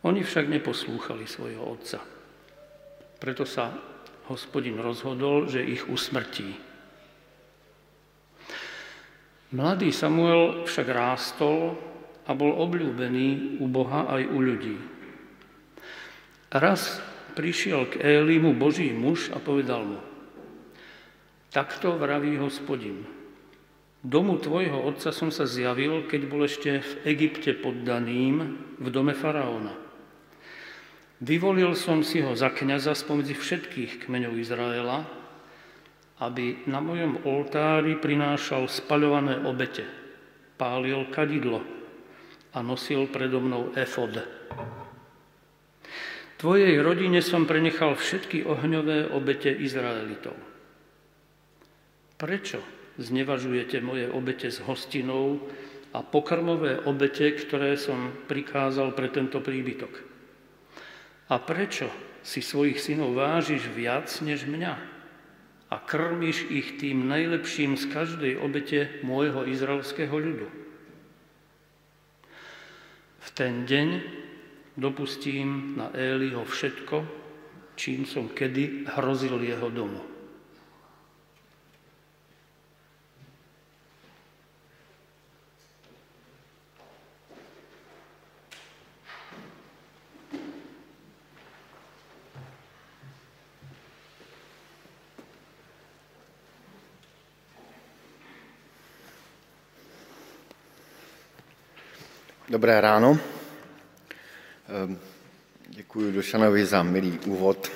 Oni 0.04 0.20
však 0.20 0.52
neposlúchali 0.52 1.24
svojho 1.24 1.64
otca. 1.64 2.04
Preto 3.24 3.48
sa 3.48 3.72
hospodin 4.28 4.76
rozhodol, 4.80 5.48
že 5.48 5.64
ich 5.64 5.88
usmrtí. 5.88 6.60
Mladý 9.54 9.96
Samuel 9.96 10.68
však 10.68 10.88
rástol 10.92 11.78
a 12.28 12.32
bol 12.36 12.52
obľúbený 12.52 13.60
u 13.64 13.66
Boha 13.70 14.10
aj 14.12 14.24
u 14.28 14.40
ľudí. 14.44 14.76
Raz 16.50 17.00
prišiel 17.38 17.90
k 17.90 18.02
Élimu 18.02 18.58
Boží 18.58 18.90
muž 18.92 19.30
a 19.30 19.38
povedal 19.38 19.86
mu, 19.86 20.00
takto 21.54 21.94
vraví 21.98 22.38
hospodin, 22.42 23.06
domu 24.02 24.42
tvojho 24.42 24.84
otca 24.90 25.14
som 25.14 25.30
sa 25.30 25.46
zjavil, 25.46 26.06
keď 26.10 26.22
bol 26.30 26.46
ešte 26.46 26.82
v 26.82 26.92
Egypte 27.14 27.54
poddaným 27.58 28.36
v 28.82 28.88
dome 28.90 29.14
faraóna. 29.14 29.83
Vyvolil 31.24 31.72
som 31.80 32.04
si 32.04 32.20
ho 32.20 32.36
za 32.36 32.52
kniaza 32.52 32.92
spomedzi 32.92 33.32
všetkých 33.32 34.04
kmeňov 34.04 34.36
Izraela, 34.36 35.08
aby 36.20 36.68
na 36.68 36.84
mojom 36.84 37.24
oltári 37.24 37.96
prinášal 37.96 38.68
spaľované 38.68 39.40
obete, 39.48 39.88
pálil 40.60 41.08
kadidlo, 41.16 41.64
a 42.52 42.60
nosil 42.60 43.08
predo 43.08 43.40
mnou 43.40 43.72
efod. 43.80 44.20
Tvojej 46.44 46.76
rodine 46.84 47.24
som 47.24 47.48
prenechal 47.48 47.96
všetky 47.96 48.44
ohňové 48.44 49.16
obete 49.16 49.48
Izraelitov. 49.48 50.36
Prečo 52.20 52.60
znevažujete 53.00 53.80
moje 53.80 54.12
obete 54.12 54.52
s 54.52 54.60
hostinou 54.60 55.40
a 55.96 56.04
pokrmové 56.04 56.84
obete, 56.84 57.32
ktoré 57.32 57.80
som 57.80 58.12
prikázal 58.28 58.92
pre 58.92 59.08
tento 59.08 59.40
príbytok? 59.40 60.13
A 61.32 61.40
prečo 61.40 61.88
si 62.24 62.40
svojich 62.44 62.80
synov 62.80 63.16
vážiš 63.16 63.68
viac 63.72 64.08
než 64.24 64.48
mňa 64.48 64.74
a 65.74 65.76
krmiš 65.82 66.48
ich 66.54 66.78
tým 66.78 67.10
najlepším 67.10 67.80
z 67.80 67.90
každej 67.90 68.34
obete 68.40 69.02
môjho 69.02 69.48
izraelského 69.48 70.14
ľudu? 70.14 70.48
V 73.24 73.30
ten 73.34 73.64
deň 73.66 73.90
dopustím 74.78 75.80
na 75.80 75.90
Éliho 75.96 76.44
všetko, 76.46 77.08
čím 77.80 78.06
som 78.06 78.30
kedy 78.30 78.86
hrozil 79.00 79.40
jeho 79.42 79.72
domu. 79.74 80.13
Dobré 102.54 102.82
ráno. 102.82 103.20
Ehm, 104.70 105.00
děkuji 105.68 106.12
Došanovi 106.12 106.66
za 106.66 106.84
milý 106.84 107.20
úvod. 107.26 107.72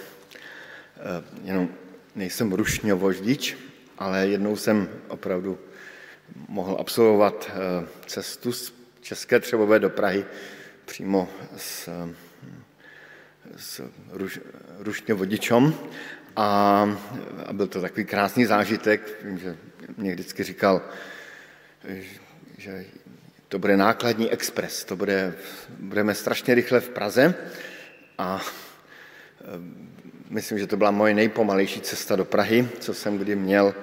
Ehm, 0.97 1.25
jenom 1.43 1.69
nejsem 2.15 2.53
rušňovoždič, 2.53 3.57
ale 3.97 4.27
jednou 4.27 4.55
jsem 4.55 4.89
opravdu 5.07 5.59
mohl 6.47 6.77
absolvovat 6.79 7.49
ehm, 7.49 7.87
cestu 8.05 8.53
z 8.53 8.73
České 9.01 9.39
Třebové 9.39 9.79
do 9.79 9.89
Prahy 9.89 10.25
přímo 10.85 11.29
s, 11.57 11.89
s 13.57 13.81
ruš, 14.11 14.39
rušňovodičem 14.79 15.73
a, 16.35 16.45
a 17.45 17.53
byl 17.53 17.67
to 17.67 17.81
takový 17.81 18.05
krásný 18.05 18.45
zážitek, 18.45 19.25
že 19.37 19.57
mě 19.97 20.13
vždycky 20.13 20.43
říkal, 20.43 20.81
že 22.57 22.85
to 23.47 23.59
bude 23.59 23.77
nákladní 23.77 24.31
expres, 24.31 24.83
to 24.85 24.95
bude, 24.95 25.33
budeme 25.79 26.15
strašně 26.15 26.55
rychle 26.55 26.79
v 26.79 26.89
Praze 26.89 27.35
a 28.17 28.41
e, 28.41 29.45
myslím, 30.29 30.59
že 30.59 30.67
to 30.67 30.77
byla 30.77 30.91
moje 30.91 31.13
nejpomalejší 31.13 31.81
cesta 31.81 32.15
do 32.15 32.25
Prahy, 32.25 32.69
co 32.79 32.93
jsem 32.93 33.17
kdy 33.17 33.35
měl, 33.35 33.75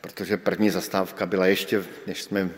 protože 0.00 0.36
první 0.36 0.70
zastávka 0.70 1.26
byla 1.26 1.46
ještě, 1.46 1.84
než 2.06 2.22
jsme 2.22 2.50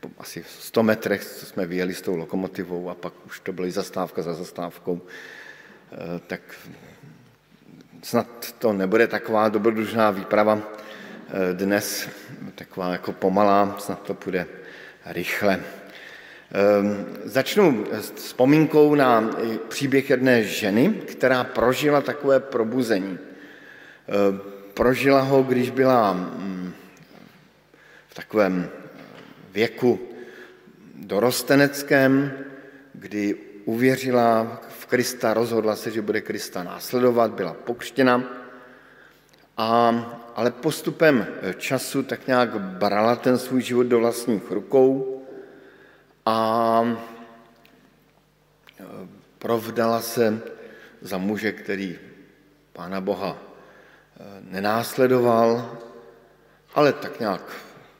po 0.00 0.10
asi 0.18 0.44
100 0.60 0.82
metrech, 0.82 1.24
co 1.24 1.46
jsme 1.46 1.66
vyjeli 1.66 1.94
s 1.94 2.02
tou 2.02 2.16
lokomotivou 2.16 2.90
a 2.90 2.94
pak 2.94 3.12
už 3.26 3.40
to 3.40 3.52
byly 3.52 3.70
zastávka 3.70 4.22
za 4.22 4.34
zastávkou, 4.34 5.00
e, 5.92 6.18
tak 6.26 6.40
snad 8.02 8.54
to 8.58 8.72
nebude 8.72 9.06
taková 9.06 9.48
dobrodružná 9.48 10.10
výprava 10.10 10.62
e, 10.62 11.54
dnes, 11.54 12.08
taková 12.54 12.92
jako 12.92 13.12
pomalá, 13.12 13.76
snad 13.78 14.02
to 14.02 14.14
půjde 14.14 14.46
rychle. 15.06 15.60
Ehm, 16.52 17.06
začnu 17.24 17.86
s 17.92 18.12
vzpomínkou 18.12 18.94
na 18.94 19.30
příběh 19.68 20.10
jedné 20.10 20.42
ženy, 20.44 20.90
která 20.90 21.44
prožila 21.44 22.00
takové 22.00 22.40
probuzení. 22.40 23.18
Ehm, 24.08 24.40
prožila 24.74 25.20
ho, 25.20 25.42
když 25.42 25.70
byla 25.70 26.12
mm, 26.12 26.72
v 28.08 28.14
takovém 28.14 28.68
věku 29.52 30.00
dorosteneckém, 30.94 32.32
kdy 32.92 33.34
uvěřila 33.64 34.60
v 34.68 34.86
Krista, 34.86 35.34
rozhodla 35.34 35.76
se, 35.76 35.90
že 35.90 36.02
bude 36.02 36.20
Krista 36.20 36.62
následovat, 36.62 37.30
byla 37.30 37.54
pokřtěna, 37.54 38.24
a, 39.56 39.88
ale 40.34 40.50
postupem 40.50 41.26
času 41.58 42.02
tak 42.02 42.26
nějak 42.26 42.60
brala 42.60 43.16
ten 43.16 43.38
svůj 43.38 43.62
život 43.62 43.86
do 43.86 43.98
vlastních 43.98 44.50
rukou 44.50 45.22
a 46.26 46.82
e, 46.84 46.96
provdala 49.38 50.00
se 50.00 50.40
za 51.00 51.18
muže, 51.18 51.52
který 51.52 51.98
Pána 52.72 53.00
Boha 53.00 53.36
e, 53.36 53.40
nenásledoval, 54.50 55.78
ale 56.74 56.92
tak 56.92 57.20
nějak 57.20 57.42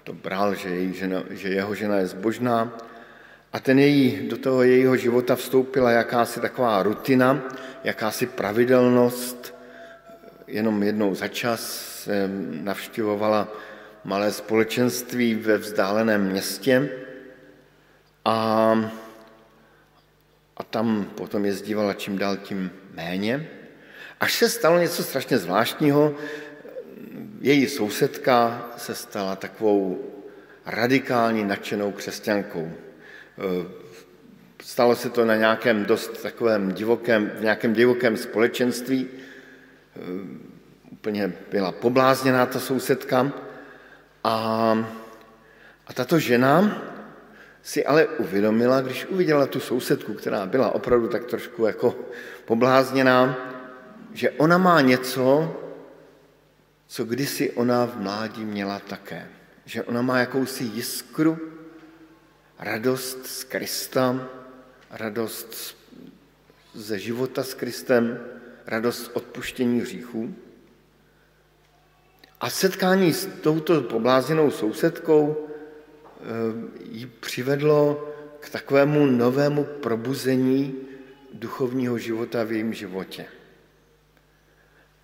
to 0.04 0.12
bral, 0.12 0.54
že, 0.54 0.68
její 0.68 0.94
žena, 0.94 1.22
že 1.30 1.48
jeho 1.48 1.74
žena 1.74 1.96
je 1.96 2.06
zbožná. 2.06 2.78
A 3.52 3.60
ten 3.60 3.78
její, 3.78 4.28
do 4.28 4.38
toho 4.38 4.62
jejího 4.62 4.96
života 4.96 5.36
vstoupila 5.36 5.90
jakási 5.90 6.40
taková 6.40 6.82
rutina, 6.82 7.42
jakási 7.84 8.26
pravidelnost, 8.26 9.54
jenom 10.46 10.82
jednou 10.82 11.14
za 11.14 11.28
čas 11.28 11.89
navštěvovala 12.62 13.48
malé 14.04 14.32
společenství 14.32 15.34
ve 15.34 15.58
vzdáleném 15.58 16.30
městě 16.30 16.88
a, 18.24 18.90
a 20.56 20.62
tam 20.62 21.04
potom 21.04 21.44
jezdívala 21.44 21.94
čím 21.94 22.18
dál 22.18 22.36
tím 22.36 22.70
méně. 22.94 23.50
Až 24.20 24.34
se 24.34 24.48
stalo 24.48 24.78
něco 24.78 25.02
strašně 25.02 25.38
zvláštního, 25.38 26.14
její 27.40 27.68
sousedka 27.68 28.68
se 28.76 28.94
stala 28.94 29.36
takovou 29.36 30.04
radikální 30.66 31.44
nadšenou 31.44 31.92
křesťankou. 31.92 32.72
Stalo 34.62 34.96
se 34.96 35.10
to 35.10 35.24
na 35.24 35.36
nějakém 35.36 35.84
dost 35.84 36.22
takovém 36.22 36.72
divokém, 36.72 37.30
v 37.38 37.42
nějakém 37.42 37.72
divokém 37.72 38.16
společenství. 38.16 39.08
Úplně 41.00 41.32
byla 41.50 41.72
poblázněná 41.72 42.46
ta 42.46 42.60
sousedka. 42.60 43.32
A, 44.24 44.34
a 45.86 45.92
tato 45.92 46.18
žena 46.18 46.82
si 47.62 47.86
ale 47.86 48.06
uvědomila, 48.06 48.80
když 48.80 49.06
uviděla 49.06 49.46
tu 49.46 49.60
sousedku, 49.60 50.14
která 50.14 50.46
byla 50.46 50.74
opravdu 50.74 51.08
tak 51.08 51.24
trošku 51.24 51.66
jako 51.66 51.96
poblázněná, 52.44 53.36
že 54.12 54.30
ona 54.30 54.58
má 54.58 54.80
něco, 54.80 55.56
co 56.86 57.04
kdysi 57.04 57.50
ona 57.50 57.86
v 57.86 57.96
mládí 57.96 58.44
měla 58.44 58.78
také. 58.78 59.28
Že 59.64 59.82
ona 59.82 60.02
má 60.02 60.18
jakousi 60.18 60.64
jiskru, 60.64 61.38
radost 62.58 63.26
z 63.26 63.44
Krista, 63.44 64.28
radost 64.90 65.76
ze 66.74 66.98
života 66.98 67.42
s 67.42 67.54
Kristem, 67.54 68.20
radost 68.66 69.10
odpuštění 69.14 69.80
hříchů. 69.80 70.34
A 72.40 72.50
setkání 72.50 73.12
s 73.12 73.26
touto 73.26 73.82
poblázněnou 73.82 74.50
sousedkou 74.50 75.36
eh, 75.36 76.24
ji 76.90 77.06
přivedlo 77.06 78.08
k 78.40 78.50
takovému 78.50 79.06
novému 79.06 79.64
probuzení 79.64 80.74
duchovního 81.32 81.98
života 81.98 82.44
v 82.44 82.52
jejím 82.52 82.74
životě. 82.74 83.26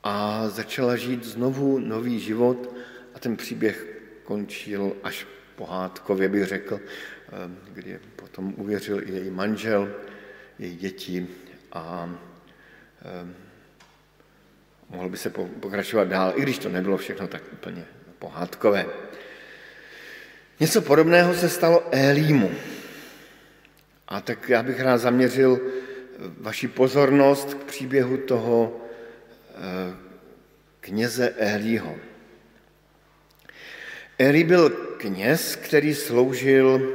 A 0.03 0.49
začala 0.49 0.96
žít 0.96 1.25
znovu 1.25 1.79
nový 1.79 2.20
život 2.20 2.75
a 3.14 3.18
ten 3.18 3.37
příběh 3.37 3.87
končil 4.25 4.92
až 5.03 5.27
pohádkově, 5.57 6.29
bych 6.29 6.46
řekl, 6.46 6.81
eh, 6.81 7.33
kdy 7.72 7.99
potom 8.16 8.55
uvěřil 8.57 9.09
i 9.09 9.12
její 9.12 9.31
manžel, 9.31 9.88
její 10.59 10.77
děti 10.77 11.27
a 11.72 12.11
eh, 14.90 14.96
mohl 14.96 15.09
by 15.09 15.16
se 15.16 15.31
pokračovat 15.61 16.09
dál, 16.09 16.33
i 16.37 16.42
když 16.42 16.59
to 16.59 16.68
nebylo 16.68 16.96
všechno 16.96 17.29
tak 17.29 17.42
úplně 17.53 17.85
pohádkové. 18.18 18.87
Něco 20.61 20.83
podobného 20.83 21.35
se 21.35 21.49
stalo 21.49 21.88
Elímu. 21.90 22.51
A 24.09 24.20
tak 24.20 24.49
já 24.49 24.62
bych 24.62 24.81
rád 24.81 24.99
zaměřil 24.99 25.61
vaši 26.40 26.68
pozornost 26.68 27.55
k 27.55 27.64
příběhu 27.64 28.16
toho 28.16 28.81
eh, 29.55 29.96
kněze 30.81 31.29
Elího. 31.29 31.96
Eli 34.18 34.44
byl 34.44 34.70
kněz, 34.99 35.57
který 35.57 35.94
sloužil 35.94 36.92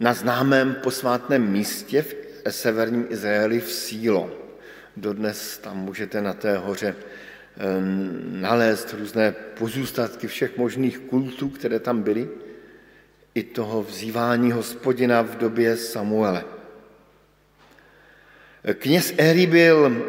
na 0.00 0.14
známém 0.14 0.74
posvátném 0.74 1.52
místě 1.52 2.02
v 2.02 2.14
severním 2.50 3.06
Izraeli 3.10 3.60
v 3.60 3.72
Sílo. 3.72 4.45
Dodnes 4.96 5.58
tam 5.58 5.76
můžete 5.76 6.22
na 6.22 6.32
té 6.32 6.56
hoře 6.56 6.96
nalézt 8.30 8.94
různé 8.98 9.32
pozůstatky 9.32 10.26
všech 10.26 10.56
možných 10.56 10.98
kultů, 10.98 11.48
které 11.48 11.80
tam 11.80 12.02
byly, 12.02 12.28
i 13.34 13.42
toho 13.42 13.82
vzývání 13.82 14.52
hospodina 14.52 15.22
v 15.22 15.36
době 15.36 15.76
Samuele. 15.76 16.44
Kněz 18.74 19.14
Eli 19.18 19.46
byl 19.46 20.04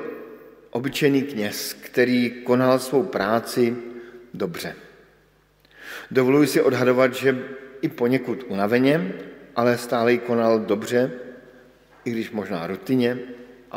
obyčejný 0.72 1.22
kněz, 1.22 1.74
který 1.74 2.30
konal 2.44 2.80
svou 2.80 3.04
práci 3.04 3.76
dobře. 4.34 4.76
Dovoluji 6.12 6.48
si 6.48 6.62
odhadovat, 6.62 7.14
že 7.14 7.40
i 7.82 7.90
poněkud 7.90 8.44
unaveně, 8.48 9.14
ale 9.56 9.78
stále 9.78 10.12
ji 10.12 10.18
konal 10.18 10.60
dobře, 10.60 11.12
i 12.06 12.12
když 12.12 12.32
možná 12.32 12.68
rutině, 12.68 13.18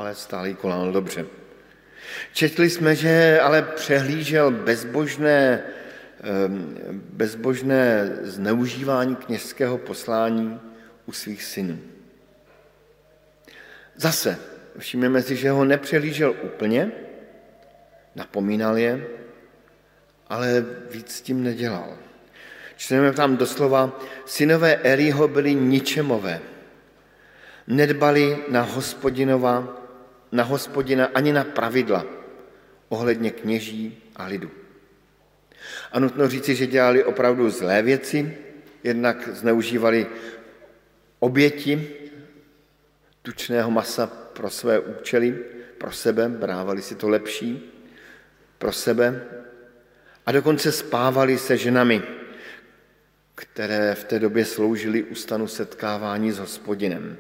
ale 0.00 0.14
stále 0.14 0.48
ji 0.48 0.54
konal 0.54 0.92
dobře. 0.92 1.26
Četli 2.32 2.70
jsme, 2.70 2.96
že 2.96 3.40
ale 3.40 3.62
přehlížel 3.62 4.50
bezbožné, 4.50 5.62
ehm, 6.20 6.78
bezbožné 6.92 8.10
zneužívání 8.22 9.16
kněžského 9.16 9.78
poslání 9.78 10.60
u 11.06 11.12
svých 11.12 11.44
synů. 11.44 11.78
Zase 13.96 14.38
všimneme 14.78 15.22
si, 15.22 15.36
že 15.36 15.50
ho 15.50 15.64
nepřehlížel 15.64 16.34
úplně, 16.42 16.92
napomínal 18.16 18.78
je, 18.78 19.06
ale 20.28 20.64
víc 20.90 21.12
s 21.12 21.20
tím 21.20 21.44
nedělal. 21.44 21.96
Čteme 22.76 23.12
tam 23.12 23.36
doslova, 23.36 24.00
synové 24.24 24.76
Eliho 24.76 25.28
byli 25.28 25.54
ničemové. 25.54 26.40
Nedbali 27.66 28.38
na 28.48 28.62
hospodinova, 28.62 29.79
na 30.32 30.44
hospodina 30.44 31.10
ani 31.14 31.32
na 31.32 31.44
pravidla 31.44 32.06
ohledně 32.88 33.30
kněží 33.30 34.02
a 34.16 34.26
lidu. 34.26 34.50
A 35.92 36.00
nutno 36.00 36.28
říci, 36.28 36.54
že 36.54 36.66
dělali 36.66 37.04
opravdu 37.04 37.50
zlé 37.50 37.82
věci, 37.82 38.36
jednak 38.84 39.28
zneužívali 39.28 40.06
oběti 41.18 41.88
tučného 43.22 43.70
masa 43.70 44.06
pro 44.06 44.50
své 44.50 44.78
účely, 44.78 45.38
pro 45.78 45.92
sebe, 45.92 46.28
brávali 46.28 46.82
si 46.82 46.94
to 46.94 47.08
lepší, 47.08 47.72
pro 48.58 48.72
sebe 48.72 49.24
a 50.26 50.32
dokonce 50.32 50.72
spávali 50.72 51.38
se 51.38 51.56
ženami, 51.56 52.02
které 53.34 53.94
v 53.94 54.04
té 54.04 54.18
době 54.18 54.44
sloužily 54.44 55.02
u 55.02 55.14
stanu 55.14 55.48
setkávání 55.48 56.32
s 56.32 56.38
hospodinem. 56.38 57.16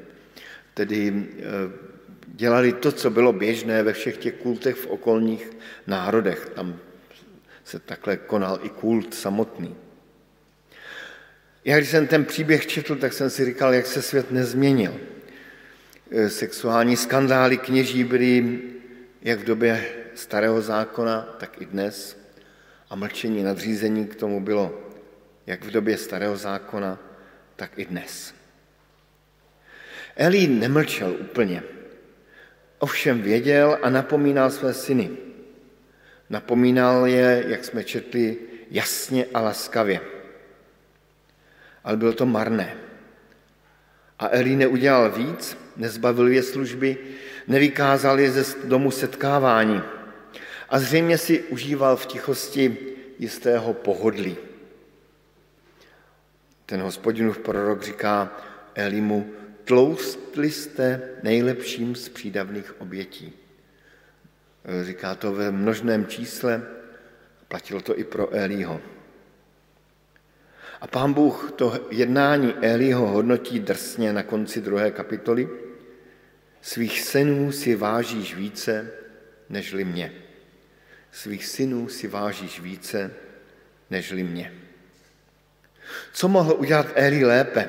Tedy 0.74 1.08
e, 1.08 1.89
dělali 2.34 2.72
to, 2.72 2.92
co 2.92 3.10
bylo 3.10 3.32
běžné 3.32 3.82
ve 3.82 3.92
všech 3.92 4.16
těch 4.16 4.34
kultech 4.34 4.76
v 4.76 4.86
okolních 4.86 5.50
národech. 5.86 6.50
Tam 6.54 6.78
se 7.64 7.78
takhle 7.78 8.16
konal 8.16 8.58
i 8.62 8.68
kult 8.68 9.14
samotný. 9.14 9.76
Já 11.64 11.76
když 11.76 11.90
jsem 11.90 12.06
ten 12.06 12.24
příběh 12.24 12.66
četl, 12.66 12.96
tak 12.96 13.12
jsem 13.12 13.30
si 13.30 13.44
říkal, 13.44 13.74
jak 13.74 13.86
se 13.86 14.02
svět 14.02 14.30
nezměnil. 14.30 15.00
E, 16.10 16.28
sexuální 16.28 16.96
skandály 16.96 17.58
kněží 17.58 18.04
byly 18.04 18.58
jak 19.22 19.38
v 19.38 19.44
době 19.44 19.84
starého 20.14 20.62
zákona, 20.62 21.36
tak 21.38 21.62
i 21.62 21.66
dnes. 21.66 22.16
A 22.90 22.96
mlčení 22.96 23.42
nadřízení 23.42 24.06
k 24.06 24.14
tomu 24.14 24.40
bylo 24.40 24.90
jak 25.46 25.64
v 25.64 25.70
době 25.70 25.96
starého 25.96 26.36
zákona, 26.36 26.98
tak 27.56 27.70
i 27.76 27.84
dnes. 27.84 28.34
Elí 30.16 30.46
nemlčel 30.46 31.16
úplně. 31.20 31.62
Ovšem 32.80 33.22
věděl 33.22 33.78
a 33.82 33.90
napomínal 33.90 34.50
své 34.50 34.74
syny. 34.74 35.10
Napomínal 36.30 37.06
je, 37.06 37.44
jak 37.46 37.64
jsme 37.64 37.84
četli, 37.84 38.36
jasně 38.70 39.26
a 39.34 39.40
laskavě. 39.40 40.00
Ale 41.84 41.96
bylo 41.96 42.12
to 42.12 42.26
marné. 42.26 42.76
A 44.18 44.28
Elí 44.28 44.56
neudělal 44.56 45.10
víc, 45.10 45.56
nezbavil 45.76 46.28
je 46.28 46.42
služby, 46.42 46.96
nevykázal 47.48 48.20
je 48.20 48.30
ze 48.30 48.44
domu 48.64 48.90
setkávání 48.90 49.82
a 50.68 50.78
zřejmě 50.78 51.18
si 51.18 51.42
užíval 51.42 51.96
v 51.96 52.06
tichosti 52.06 52.76
jistého 53.18 53.74
pohodlí. 53.74 54.36
Ten 56.66 56.80
hospodinův 56.80 57.38
prorok 57.38 57.82
říká 57.82 58.36
Elimu, 58.74 59.32
tloustli 59.64 60.50
jste 60.50 61.02
nejlepším 61.22 61.94
z 61.94 62.08
přídavných 62.08 62.80
obětí. 62.80 63.32
Říká 64.82 65.14
to 65.14 65.32
ve 65.32 65.50
množném 65.50 66.06
čísle, 66.06 66.62
platilo 67.48 67.80
to 67.80 67.98
i 67.98 68.04
pro 68.04 68.34
Elího. 68.34 68.80
A 70.80 70.86
pán 70.86 71.12
Bůh 71.12 71.52
to 71.56 71.86
jednání 71.90 72.54
Elího 72.62 73.06
hodnotí 73.06 73.60
drsně 73.60 74.12
na 74.12 74.22
konci 74.22 74.60
druhé 74.60 74.90
kapitoly. 74.90 75.48
Svých 76.62 77.00
synů 77.00 77.52
si 77.52 77.74
vážíš 77.74 78.34
více, 78.34 78.90
nežli 79.48 79.84
mě. 79.84 80.12
Svých 81.12 81.46
synů 81.46 81.88
si 81.88 82.08
vážíš 82.08 82.60
více, 82.60 83.10
nežli 83.90 84.22
mě. 84.22 84.52
Co 86.12 86.28
mohl 86.28 86.54
udělat 86.58 86.86
Eli 86.94 87.24
lépe? 87.24 87.68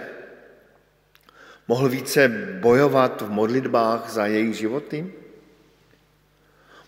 Mohl 1.67 1.89
více 1.89 2.27
bojovat 2.59 3.21
v 3.21 3.29
modlitbách 3.29 4.09
za 4.09 4.25
jejich 4.25 4.57
životy? 4.57 5.13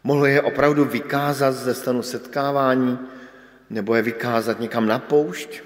Mohl 0.03 0.27
je 0.27 0.41
opravdu 0.41 0.85
vykázat 0.85 1.53
ze 1.53 1.73
stanu 1.73 2.01
setkávání 2.01 2.99
nebo 3.69 3.95
je 3.95 4.01
vykázat 4.01 4.59
někam 4.59 4.87
na 4.87 4.99
poušť? 4.99 5.61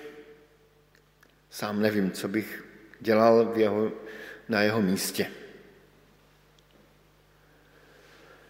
Sám 1.49 1.81
nevím, 1.81 2.11
co 2.11 2.27
bych 2.27 2.65
dělal 2.99 3.45
v 3.45 3.57
jeho, 3.57 3.91
na 4.49 4.61
jeho 4.61 4.81
místě. 4.81 5.27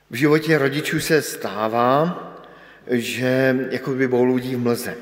V 0.09 0.15
životě 0.15 0.57
rodičů 0.57 0.99
se 0.99 1.21
stává, 1.21 2.23
že 2.87 3.55
jako 3.69 3.91
by 3.91 4.07
bouludí 4.07 4.55
v 4.55 4.59
mlze, 4.59 4.97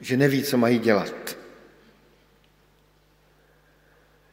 že 0.00 0.16
neví, 0.16 0.42
co 0.42 0.58
mají 0.58 0.78
dělat. 0.78 1.36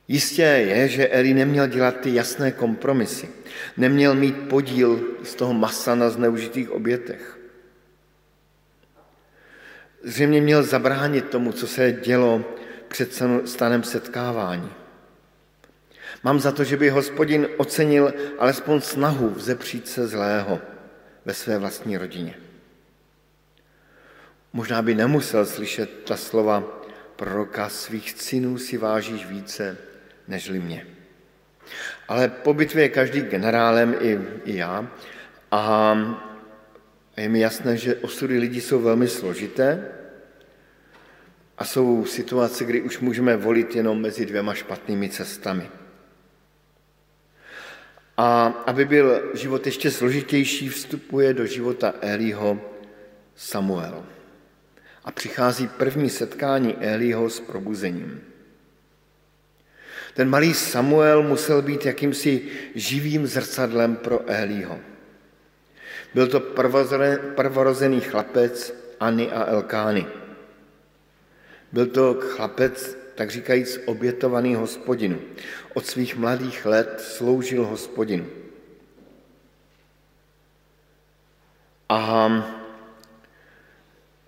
Jistě 0.09 0.41
je, 0.41 0.87
že 0.87 1.07
Eli 1.07 1.33
neměl 1.33 1.67
dělat 1.67 1.99
ty 1.99 2.13
jasné 2.13 2.51
kompromisy. 2.51 3.29
Neměl 3.77 4.15
mít 4.15 4.49
podíl 4.49 5.01
z 5.23 5.35
toho 5.35 5.53
masa 5.53 5.95
na 5.95 6.09
zneužitých 6.09 6.71
obětech. 6.71 7.39
Zřejmě 10.03 10.41
měl 10.41 10.63
zabránit 10.63 11.29
tomu, 11.29 11.51
co 11.51 11.67
se 11.67 11.91
dělo 11.91 12.45
před 12.87 13.21
stanem 13.45 13.83
setkávání. 13.83 14.71
Mám 16.23 16.39
za 16.39 16.51
to, 16.51 16.63
že 16.63 16.77
by 16.77 16.89
hospodin 16.89 17.47
ocenil 17.57 18.13
alespoň 18.39 18.81
snahu 18.81 19.29
vzepřít 19.29 19.87
se 19.87 20.07
zlého 20.07 20.59
ve 21.25 21.33
své 21.33 21.57
vlastní 21.57 21.97
rodině. 21.97 22.35
Možná 24.53 24.81
by 24.81 24.95
nemusel 24.95 25.45
slyšet 25.45 25.89
ta 26.03 26.17
slova 26.17 26.81
proroka 27.15 27.69
svých 27.69 28.11
synů 28.11 28.57
si 28.57 28.77
vážíš 28.77 29.25
více 29.25 29.77
nežli 30.29 30.59
mě. 30.59 30.87
Ale 32.07 32.27
po 32.27 32.53
bitvě 32.53 32.83
je 32.83 32.89
každý 32.89 33.21
generálem, 33.21 33.95
i, 34.01 34.19
i 34.45 34.57
já, 34.57 34.87
a 35.51 35.97
je 37.17 37.29
mi 37.29 37.39
jasné, 37.39 37.77
že 37.77 37.95
osudy 37.95 38.37
lidí 38.37 38.61
jsou 38.61 38.81
velmi 38.81 39.07
složité 39.07 39.85
a 41.57 41.65
jsou 41.65 42.05
situace, 42.05 42.65
kdy 42.65 42.81
už 42.81 42.99
můžeme 42.99 43.37
volit 43.37 43.75
jenom 43.75 44.01
mezi 44.01 44.25
dvěma 44.25 44.53
špatnými 44.53 45.09
cestami. 45.09 45.69
A 48.17 48.45
aby 48.45 48.85
byl 48.85 49.31
život 49.33 49.65
ještě 49.65 49.91
složitější, 49.91 50.69
vstupuje 50.69 51.33
do 51.33 51.45
života 51.45 51.93
Eliho 52.01 52.61
Samuel. 53.35 54.05
A 55.05 55.11
přichází 55.11 55.67
první 55.67 56.09
setkání 56.09 56.75
Eliho 56.75 57.29
s 57.29 57.39
probuzením. 57.39 58.28
Ten 60.13 60.29
malý 60.29 60.53
Samuel 60.53 61.23
musel 61.23 61.61
být 61.61 61.85
jakýmsi 61.85 62.41
živým 62.75 63.27
zrcadlem 63.27 63.95
pro 63.95 64.21
Eliho. 64.27 64.79
Byl 66.13 66.27
to 66.27 66.39
prvorozený 67.35 68.01
chlapec 68.01 68.73
Ani 68.99 69.31
a 69.31 69.45
Elkány. 69.45 70.05
Byl 71.71 71.85
to 71.85 72.13
chlapec, 72.19 72.97
tak 73.15 73.31
říkajíc, 73.31 73.79
obětovaný 73.85 74.55
hospodinu. 74.55 75.19
Od 75.73 75.85
svých 75.85 76.15
mladých 76.15 76.65
let 76.65 77.01
sloužil 77.01 77.65
hospodinu. 77.65 78.25
A 81.89 82.29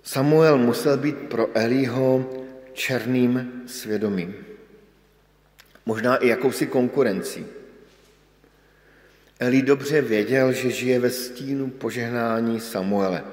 Samuel 0.03 0.57
musel 0.57 0.97
být 0.97 1.17
pro 1.17 1.57
Elího 1.57 2.29
černým 2.73 3.63
svědomím. 3.67 4.50
Možná 5.85 6.17
i 6.17 6.27
jakousi 6.27 6.67
konkurencí. 6.67 7.45
Eli 9.39 9.61
dobře 9.61 10.01
věděl, 10.01 10.51
že 10.51 10.71
žije 10.71 10.99
ve 10.99 11.09
stínu 11.09 11.69
požehnání 11.69 12.59
Samuele. 12.59 13.23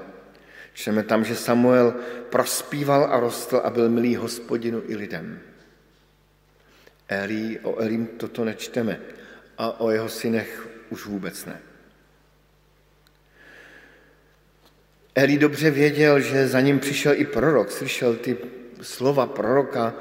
Čteme 0.73 1.03
tam, 1.03 1.25
že 1.25 1.35
Samuel 1.35 1.93
prospíval 2.29 3.03
a 3.11 3.19
rostl 3.19 3.61
a 3.63 3.69
byl 3.69 3.89
milý 3.89 4.15
hospodinu 4.15 4.81
i 4.87 4.95
lidem. 4.95 5.39
Eli, 7.07 7.59
o 7.59 7.77
Elim 7.77 8.07
toto 8.07 8.45
nečteme 8.45 8.99
a 9.57 9.79
o 9.79 9.91
jeho 9.91 10.09
synech 10.09 10.67
už 10.89 11.05
vůbec 11.05 11.45
ne. 11.45 11.61
Eli 15.15 15.37
dobře 15.37 15.71
věděl, 15.71 16.19
že 16.19 16.47
za 16.47 16.61
ním 16.61 16.79
přišel 16.79 17.13
i 17.15 17.25
prorok, 17.25 17.71
slyšel 17.71 18.15
ty 18.15 18.37
slova 18.81 19.25
proroka, 19.25 19.93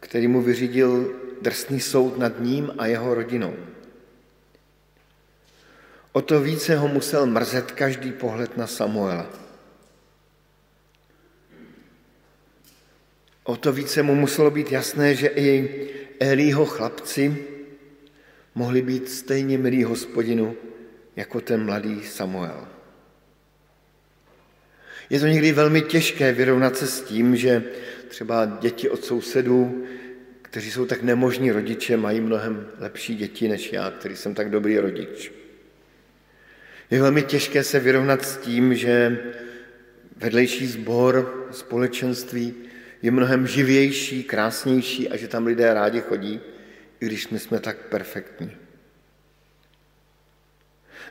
který 0.00 0.28
mu 0.28 0.42
vyřídil 0.42 1.14
drsný 1.42 1.80
soud 1.80 2.18
nad 2.18 2.40
ním 2.40 2.70
a 2.78 2.86
jeho 2.86 3.14
rodinou. 3.14 3.54
O 6.12 6.22
to 6.22 6.40
více 6.40 6.76
ho 6.76 6.88
musel 6.88 7.26
mrzet 7.26 7.72
každý 7.72 8.12
pohled 8.12 8.56
na 8.56 8.66
Samuela. 8.66 9.26
O 13.44 13.56
to 13.56 13.72
více 13.72 14.02
mu 14.02 14.14
muselo 14.14 14.50
být 14.50 14.72
jasné, 14.72 15.14
že 15.14 15.28
i 15.28 15.88
Elího 16.20 16.66
chlapci 16.66 17.46
mohli 18.54 18.82
být 18.82 19.08
stejně 19.08 19.58
milí 19.58 19.84
hospodinu 19.84 20.56
jako 21.16 21.40
ten 21.40 21.64
mladý 21.64 22.02
Samuel. 22.04 22.68
Je 25.10 25.20
to 25.20 25.26
někdy 25.26 25.52
velmi 25.52 25.82
těžké 25.82 26.32
vyrovnat 26.32 26.76
se 26.76 26.86
s 26.86 27.00
tím, 27.00 27.36
že 27.36 27.64
třeba 28.08 28.58
děti 28.60 28.90
od 28.90 29.04
sousedů, 29.04 29.84
kteří 30.50 30.70
jsou 30.70 30.86
tak 30.86 31.02
nemožní 31.02 31.52
rodiče, 31.52 31.96
mají 31.96 32.20
mnohem 32.20 32.66
lepší 32.78 33.16
děti 33.16 33.48
než 33.48 33.72
já, 33.72 33.90
který 33.90 34.16
jsem 34.16 34.34
tak 34.34 34.50
dobrý 34.50 34.78
rodič. 34.78 35.32
Je 36.90 37.02
velmi 37.02 37.22
těžké 37.22 37.64
se 37.64 37.80
vyrovnat 37.80 38.24
s 38.24 38.36
tím, 38.36 38.74
že 38.74 39.18
vedlejší 40.16 40.66
sbor, 40.66 41.46
společenství 41.50 42.54
je 43.02 43.10
mnohem 43.10 43.46
živější, 43.46 44.24
krásnější 44.24 45.08
a 45.08 45.16
že 45.16 45.28
tam 45.28 45.46
lidé 45.46 45.74
rádi 45.74 46.00
chodí, 46.00 46.40
i 47.00 47.06
když 47.06 47.28
my 47.28 47.38
jsme 47.38 47.60
tak 47.60 47.76
perfektní. 47.76 48.56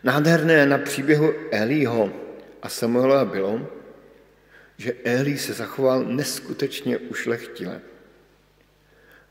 Nádherné 0.04 0.66
na 0.66 0.78
příběhu 0.78 1.34
Elího 1.52 2.14
a 2.62 2.70
Samuela 2.70 3.26
bylo, 3.26 3.72
že 4.78 4.94
Eli 5.04 5.38
se 5.38 5.54
zachoval 5.54 6.04
neskutečně 6.04 6.98
ušlechtile. 6.98 7.82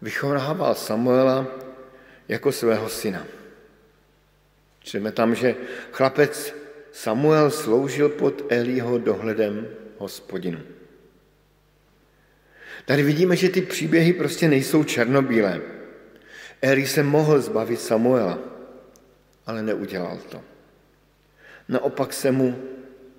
Vychovával 0.02 0.74
Samuela 0.74 1.46
jako 2.28 2.52
svého 2.52 2.88
syna. 2.88 3.26
Čteme 4.80 5.12
tam, 5.12 5.34
že 5.34 5.54
chlapec 5.92 6.54
Samuel 6.92 7.50
sloužil 7.50 8.08
pod 8.08 8.42
Elího 8.48 8.98
dohledem 8.98 9.68
hospodinu. 9.98 10.60
Tady 12.84 13.02
vidíme, 13.02 13.36
že 13.36 13.48
ty 13.48 13.62
příběhy 13.62 14.12
prostě 14.12 14.48
nejsou 14.48 14.84
černobílé. 14.84 15.60
Eli 16.62 16.86
se 16.86 17.02
mohl 17.02 17.40
zbavit 17.40 17.80
Samuela, 17.80 18.38
ale 19.46 19.62
neudělal 19.62 20.18
to. 20.30 20.42
Naopak 21.68 22.12
se 22.12 22.32
mu 22.32 22.62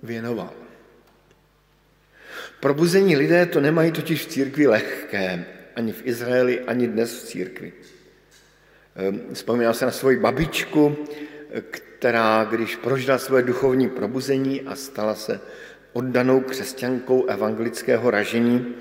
věnoval. 0.02 0.52
Probuzení 2.60 3.16
lidé 3.16 3.46
to 3.46 3.60
nemají 3.60 3.92
totiž 3.92 4.22
v 4.22 4.28
církvi 4.28 4.66
lehké, 4.66 5.44
ani 5.78 5.92
v 5.92 6.06
Izraeli, 6.06 6.60
ani 6.60 6.86
dnes 6.86 7.22
v 7.22 7.26
církvi. 7.26 7.72
Ehm, 8.96 9.20
vzpomínal 9.32 9.74
se 9.74 9.84
na 9.84 9.90
svoji 9.90 10.18
babičku, 10.18 10.96
která, 11.70 12.44
když 12.44 12.76
prožila 12.76 13.18
své 13.18 13.42
duchovní 13.42 13.88
probuzení 13.88 14.60
a 14.60 14.74
stala 14.74 15.14
se 15.14 15.40
oddanou 15.92 16.40
křesťankou 16.40 17.26
evangelického 17.26 18.10
ražení, 18.10 18.74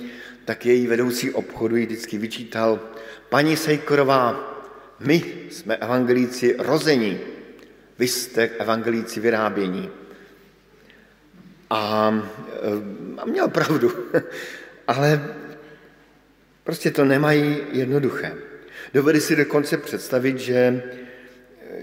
tak 0.45 0.65
její 0.65 0.87
vedoucí 0.87 1.31
obchodu 1.31 1.75
jí 1.75 1.85
vždycky 1.85 2.17
vyčítal, 2.17 2.79
paní 3.29 3.57
Sejkorová, 3.57 4.53
my 4.99 5.23
jsme 5.49 5.75
evangelíci 5.75 6.55
rození, 6.59 7.19
vy 7.99 8.07
jste 8.07 8.49
evangelíci 8.59 9.19
vyrábění. 9.19 9.89
A, 11.69 12.13
a 13.17 13.25
měl 13.25 13.47
pravdu, 13.47 13.91
ale 14.87 15.35
prostě 16.68 16.91
to 16.91 17.05
nemají 17.05 17.57
jednoduché. 17.72 18.36
Dovedy 18.93 19.22
si 19.22 19.36
dokonce 19.36 19.78
představit, 19.78 20.38
že, 20.39 20.84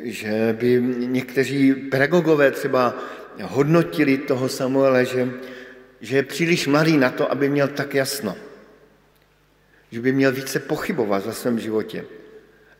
že 0.02 0.56
by 0.60 0.82
někteří 0.96 1.74
pedagogové 1.74 2.50
třeba 2.50 2.98
hodnotili 3.42 4.18
toho 4.18 4.48
Samuela, 4.48 5.02
že, 5.02 5.28
že 6.00 6.16
je 6.16 6.22
příliš 6.22 6.66
mladý 6.66 6.96
na 6.96 7.10
to, 7.10 7.32
aby 7.32 7.48
měl 7.48 7.68
tak 7.68 7.94
jasno. 7.94 8.36
Že 9.90 10.00
by 10.00 10.12
měl 10.12 10.32
více 10.32 10.60
pochybovat 10.60 11.26
ve 11.26 11.32
svém 11.32 11.58
životě. 11.58 12.04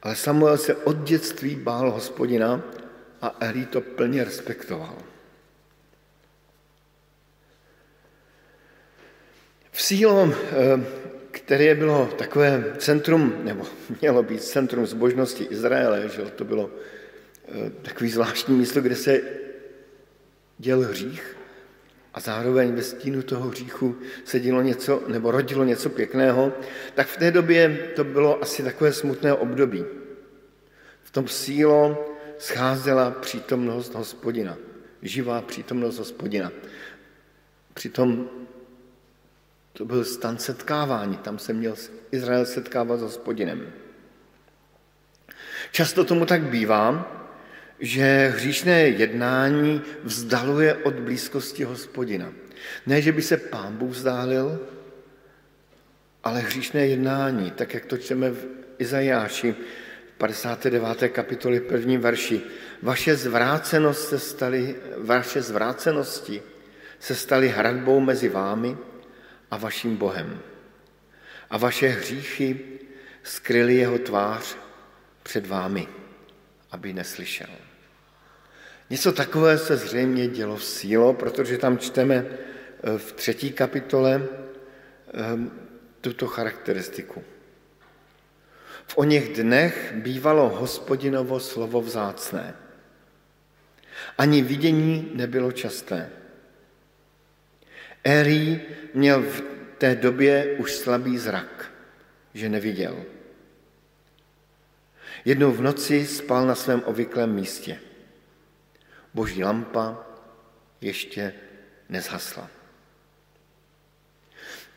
Ale 0.02 0.16
Samuel 0.16 0.58
se 0.58 0.74
od 0.74 0.96
dětství 1.08 1.56
bál 1.56 1.90
hospodina 1.90 2.60
a 3.22 3.36
Eli 3.40 3.66
to 3.66 3.80
plně 3.80 4.24
respektoval. 4.24 4.96
V 9.72 9.82
Sílo, 9.82 10.28
eh, 10.28 11.03
které 11.34 11.74
bylo 11.74 12.06
takové 12.06 12.74
centrum, 12.78 13.34
nebo 13.42 13.66
mělo 14.00 14.22
být 14.22 14.42
centrum 14.42 14.86
zbožnosti 14.86 15.44
Izraele, 15.44 16.08
že 16.08 16.22
to 16.22 16.44
bylo 16.44 16.70
eh, 17.48 17.70
takový 17.82 18.10
zvláštní 18.10 18.58
místo, 18.58 18.80
kde 18.80 18.96
se 18.96 19.20
děl 20.58 20.80
hřích 20.80 21.36
a 22.14 22.20
zároveň 22.20 22.74
ve 22.74 22.82
stínu 22.82 23.22
toho 23.22 23.48
hříchu 23.48 23.96
se 24.24 24.40
dělo 24.40 24.62
něco, 24.62 25.02
nebo 25.06 25.30
rodilo 25.30 25.64
něco 25.64 25.90
pěkného, 25.90 26.52
tak 26.94 27.06
v 27.06 27.16
té 27.16 27.30
době 27.30 27.90
to 27.96 28.04
bylo 28.04 28.42
asi 28.42 28.62
takové 28.62 28.92
smutné 28.92 29.34
období. 29.34 29.84
V 31.02 31.10
tom 31.10 31.28
sílo 31.28 32.10
scházela 32.38 33.10
přítomnost 33.10 33.94
hospodina, 33.94 34.56
živá 35.02 35.42
přítomnost 35.42 35.98
hospodina. 35.98 36.52
Přitom 37.74 38.30
to 39.76 39.84
byl 39.84 40.04
stan 40.04 40.38
setkávání, 40.38 41.16
tam 41.16 41.38
se 41.38 41.52
měl 41.52 41.74
Izrael 42.10 42.46
setkávat 42.46 42.98
s 42.98 43.02
hospodinem. 43.02 43.72
Často 45.70 46.04
tomu 46.04 46.26
tak 46.26 46.42
bývá, 46.42 47.10
že 47.80 48.32
hříšné 48.36 48.80
jednání 48.80 49.82
vzdaluje 50.02 50.74
od 50.74 50.94
blízkosti 50.94 51.64
hospodina. 51.64 52.32
Ne, 52.86 53.02
že 53.02 53.12
by 53.12 53.22
se 53.22 53.36
pán 53.36 53.76
Bůh 53.76 53.90
vzdálil, 53.90 54.60
ale 56.24 56.40
hříšné 56.40 56.86
jednání, 56.86 57.50
tak 57.50 57.74
jak 57.74 57.86
to 57.86 57.96
čteme 57.96 58.30
v 58.30 58.46
Izajáši, 58.78 59.54
59. 60.18 61.08
kapitoly 61.08 61.60
prvním 61.60 62.00
verši. 62.00 62.40
Vaše, 62.82 63.16
zvrácenost 63.16 64.08
se 64.08 64.18
staly, 64.18 64.76
vaše 64.98 65.42
zvrácenosti 65.42 66.42
se 66.98 67.14
staly 67.14 67.48
hradbou 67.48 68.00
mezi 68.00 68.28
vámi 68.28 68.76
a 69.54 69.56
vaším 69.56 69.96
Bohem. 69.96 70.40
A 71.50 71.58
vaše 71.58 71.88
hříchy 71.88 72.60
skryly 73.22 73.74
jeho 73.74 73.98
tvář 73.98 74.56
před 75.22 75.46
vámi, 75.46 75.88
aby 76.70 76.92
neslyšel. 76.92 77.50
Něco 78.90 79.12
takové 79.12 79.58
se 79.58 79.76
zřejmě 79.76 80.28
dělo 80.28 80.56
v 80.56 80.64
sílo, 80.64 81.14
protože 81.14 81.58
tam 81.58 81.78
čteme 81.78 82.26
eh, 82.26 82.98
v 82.98 83.12
třetí 83.12 83.52
kapitole 83.52 84.22
eh, 84.22 85.22
tuto 86.00 86.26
charakteristiku. 86.26 87.24
V 88.86 88.98
o 88.98 89.04
něch 89.04 89.36
dnech 89.36 89.92
bývalo 89.96 90.48
hospodinovo 90.48 91.40
slovo 91.40 91.80
vzácné. 91.80 92.54
Ani 94.18 94.42
vidění 94.42 95.10
nebylo 95.14 95.52
časté. 95.52 96.23
Eli 98.04 98.60
měl 98.94 99.22
v 99.22 99.42
té 99.78 99.94
době 99.94 100.56
už 100.58 100.74
slabý 100.74 101.18
zrak, 101.18 101.72
že 102.34 102.48
neviděl. 102.48 103.04
Jednou 105.24 105.52
v 105.52 105.60
noci 105.60 106.06
spal 106.06 106.46
na 106.46 106.54
svém 106.54 106.82
obvyklém 106.82 107.34
místě. 107.34 107.78
Boží 109.14 109.44
lampa 109.44 110.06
ještě 110.80 111.34
nezhasla. 111.88 112.50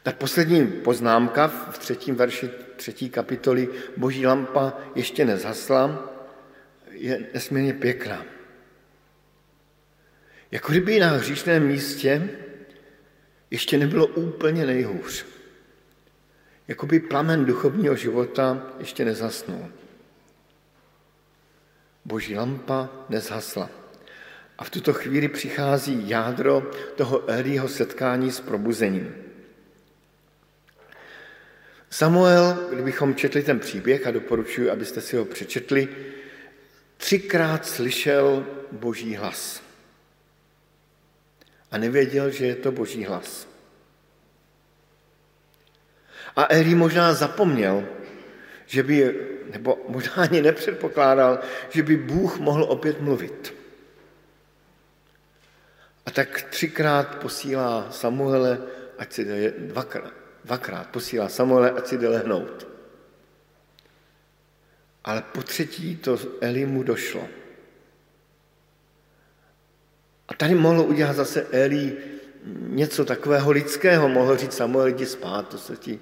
Ta 0.03 0.11
poslední 0.11 0.67
poznámka 0.67 1.47
v 1.47 1.77
třetím 1.77 2.15
verši 2.15 2.49
třetí 2.75 3.09
kapitoly 3.09 3.69
Boží 3.97 4.25
lampa 4.27 4.73
ještě 4.95 5.25
nezhasla, 5.25 6.13
je 6.91 7.27
nesmírně 7.33 7.73
pěkná. 7.73 8.25
Jako 10.51 10.71
kdyby 10.71 10.99
na 10.99 11.09
hříšném 11.09 11.67
místě 11.67 12.29
ještě 13.51 13.77
nebylo 13.77 14.07
úplně 14.07 14.65
nejhůř. 14.65 15.25
Jako 16.67 16.85
by 16.85 16.99
plamen 16.99 17.45
duchovního 17.45 17.95
života 17.95 18.67
ještě 18.79 19.05
nezasnul. 19.05 19.71
Boží 22.05 22.35
lampa 22.35 22.89
nezhasla. 23.09 23.69
A 24.57 24.63
v 24.63 24.69
tuto 24.69 24.93
chvíli 24.93 25.27
přichází 25.27 26.09
jádro 26.09 26.71
toho 26.95 27.29
Elího 27.29 27.67
setkání 27.67 28.31
s 28.31 28.39
probuzením. 28.39 29.15
Samuel, 31.89 32.67
kdybychom 32.73 33.15
četli 33.15 33.43
ten 33.43 33.59
příběh, 33.59 34.07
a 34.07 34.11
doporučuji, 34.11 34.69
abyste 34.69 35.01
si 35.01 35.17
ho 35.17 35.25
přečetli, 35.25 35.87
třikrát 36.97 37.65
slyšel 37.65 38.45
boží 38.71 39.15
hlas. 39.15 39.66
A 41.71 41.77
nevěděl, 41.77 42.29
že 42.29 42.45
je 42.45 42.55
to 42.55 42.71
boží 42.71 43.05
hlas. 43.05 43.47
A 46.35 46.45
Eli 46.49 46.75
možná 46.75 47.13
zapomněl, 47.13 47.85
že 48.65 48.83
by, 48.83 49.15
nebo 49.51 49.77
možná 49.87 50.13
ani 50.13 50.41
nepředpokládal, 50.41 51.39
že 51.69 51.83
by 51.83 51.97
Bůh 51.97 52.39
mohl 52.39 52.63
opět 52.63 53.01
mluvit. 53.01 53.53
A 56.05 56.11
tak 56.11 56.41
třikrát 56.41 57.15
posílá 57.15 57.91
Samuele, 57.91 58.61
ať 58.97 59.13
si 59.13 59.25
jde 59.25 59.51
dvakrát, 59.51 60.13
dvakrát 60.45 60.87
posílá 60.87 61.29
Samuele, 61.29 61.71
ať 61.71 61.87
si 61.87 61.97
jde 61.97 62.07
lehnout. 62.09 62.67
Ale 65.03 65.21
po 65.21 65.43
třetí 65.43 65.95
to 65.95 66.19
Eli 66.41 66.65
mu 66.65 66.83
došlo. 66.83 67.27
A 70.27 70.33
tady 70.33 70.55
mohlo 70.55 70.83
udělat 70.83 71.15
zase 71.15 71.47
Eli 71.51 71.97
něco 72.59 73.05
takového 73.05 73.51
lidského, 73.51 74.09
mohl 74.09 74.37
říct 74.37 74.53
Samuel, 74.53 74.87
jdi 74.87 75.05
spát, 75.05 75.47
to 75.47 75.57
se 75.57 75.77
ti, 75.77 75.99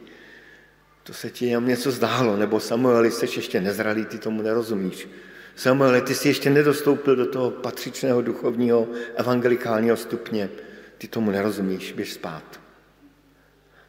to 1.03 1.13
se 1.13 1.29
ti 1.29 1.45
jenom 1.45 1.67
něco 1.67 1.91
zdálo, 1.91 2.37
nebo 2.37 2.59
Samuel, 2.59 3.05
jsi 3.05 3.25
ještě 3.35 3.61
nezralý, 3.61 4.05
ty 4.05 4.17
tomu 4.17 4.41
nerozumíš. 4.41 5.07
Samuel, 5.55 6.01
ty 6.01 6.15
jsi 6.15 6.27
ještě 6.27 6.49
nedostoupil 6.49 7.15
do 7.15 7.25
toho 7.25 7.51
patřičného 7.51 8.21
duchovního 8.21 8.87
evangelikálního 9.15 9.97
stupně, 9.97 10.49
ty 10.97 11.07
tomu 11.07 11.31
nerozumíš, 11.31 11.91
běž 11.91 12.13
spát. 12.13 12.59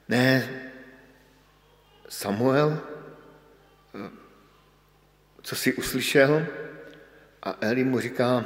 Ne, 0.09 0.49
Samuel, 2.09 2.79
co 5.43 5.57
si 5.57 5.75
uslyšel? 5.75 6.47
A 7.43 7.57
Eli 7.61 7.85
mu 7.85 8.01
říká, 8.01 8.45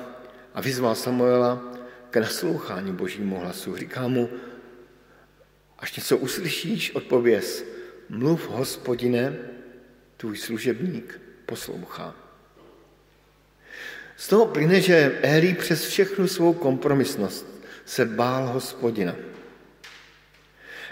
a 0.54 0.60
vyzval 0.60 0.94
Samuela 0.94 1.69
k 2.10 2.16
naslouchání 2.16 2.92
božímu 2.92 3.40
hlasu. 3.40 3.76
Říká 3.76 4.08
mu, 4.08 4.30
až 5.78 5.96
něco 5.96 6.16
uslyšíš, 6.16 6.94
odpověz, 6.94 7.64
mluv 8.08 8.48
hospodine, 8.48 9.36
tvůj 10.16 10.36
služebník 10.36 11.20
poslouchá. 11.46 12.14
Z 14.16 14.28
toho 14.28 14.46
plyne, 14.46 14.80
že 14.80 15.18
Eli 15.22 15.54
přes 15.54 15.84
všechnu 15.84 16.28
svou 16.28 16.52
kompromisnost 16.52 17.46
se 17.84 18.04
bál 18.04 18.46
hospodina. 18.46 19.16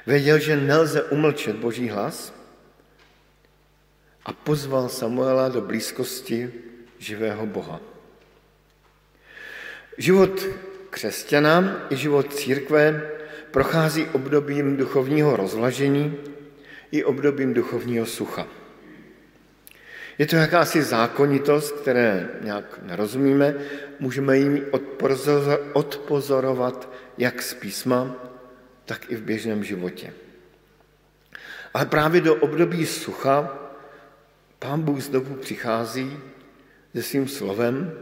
Věděl, 0.07 0.39
že 0.39 0.57
nelze 0.57 1.03
umlčet 1.03 1.57
boží 1.57 1.89
hlas 1.89 2.33
a 4.25 4.33
pozval 4.33 4.89
Samuela 4.89 5.49
do 5.49 5.61
blízkosti 5.61 6.53
živého 6.99 7.47
Boha. 7.47 7.81
Život 9.99 10.47
křesťana 10.91 11.86
i 11.91 11.97
život 11.97 12.34
církve 12.34 13.11
prochází 13.51 14.07
obdobím 14.12 14.76
duchovního 14.76 15.36
rozlažení 15.36 16.16
i 16.91 17.05
obdobím 17.05 17.55
duchovního 17.55 18.07
sucha. 18.07 18.47
Je 20.18 20.26
to 20.26 20.36
jakási 20.36 20.82
zákonitost, 20.82 21.74
které 21.80 22.28
nějak 22.41 22.80
nerozumíme, 22.82 23.55
můžeme 24.01 24.39
jim 24.39 24.64
odpozorovat 25.72 26.93
jak 27.18 27.43
z 27.43 27.55
písma, 27.55 28.16
tak 28.84 29.11
i 29.11 29.16
v 29.16 29.22
běžném 29.22 29.64
životě. 29.64 30.12
Ale 31.74 31.86
právě 31.86 32.20
do 32.20 32.34
období 32.34 32.86
sucha 32.86 33.59
pán 34.59 34.82
Bůh 34.82 35.01
znovu 35.01 35.34
přichází 35.34 36.18
se 36.95 37.03
svým 37.03 37.28
slovem 37.28 37.93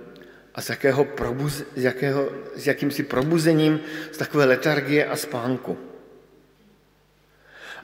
a 0.56 0.60
s, 0.60 0.68
jakého 0.68 1.04
probuz, 1.04 1.62
s, 1.76 1.84
jakého, 1.84 2.32
s 2.56 2.66
jakýmsi 2.66 3.02
probuzením 3.02 3.80
z 4.12 4.16
takové 4.16 4.44
letargie 4.44 5.06
a 5.06 5.16
spánku. 5.16 5.78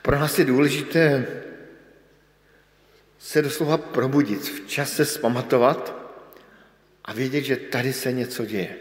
Pro 0.03 0.19
nás 0.19 0.39
je 0.39 0.45
důležité 0.45 1.27
se 3.19 3.43
doslova 3.43 3.79
probudit, 3.79 4.43
v 4.43 4.67
čase 4.67 5.05
zpamatovat 5.05 5.95
a 7.05 7.13
vědět, 7.13 7.41
že 7.41 7.57
tady 7.57 7.93
se 7.93 8.13
něco 8.13 8.45
děje. 8.45 8.77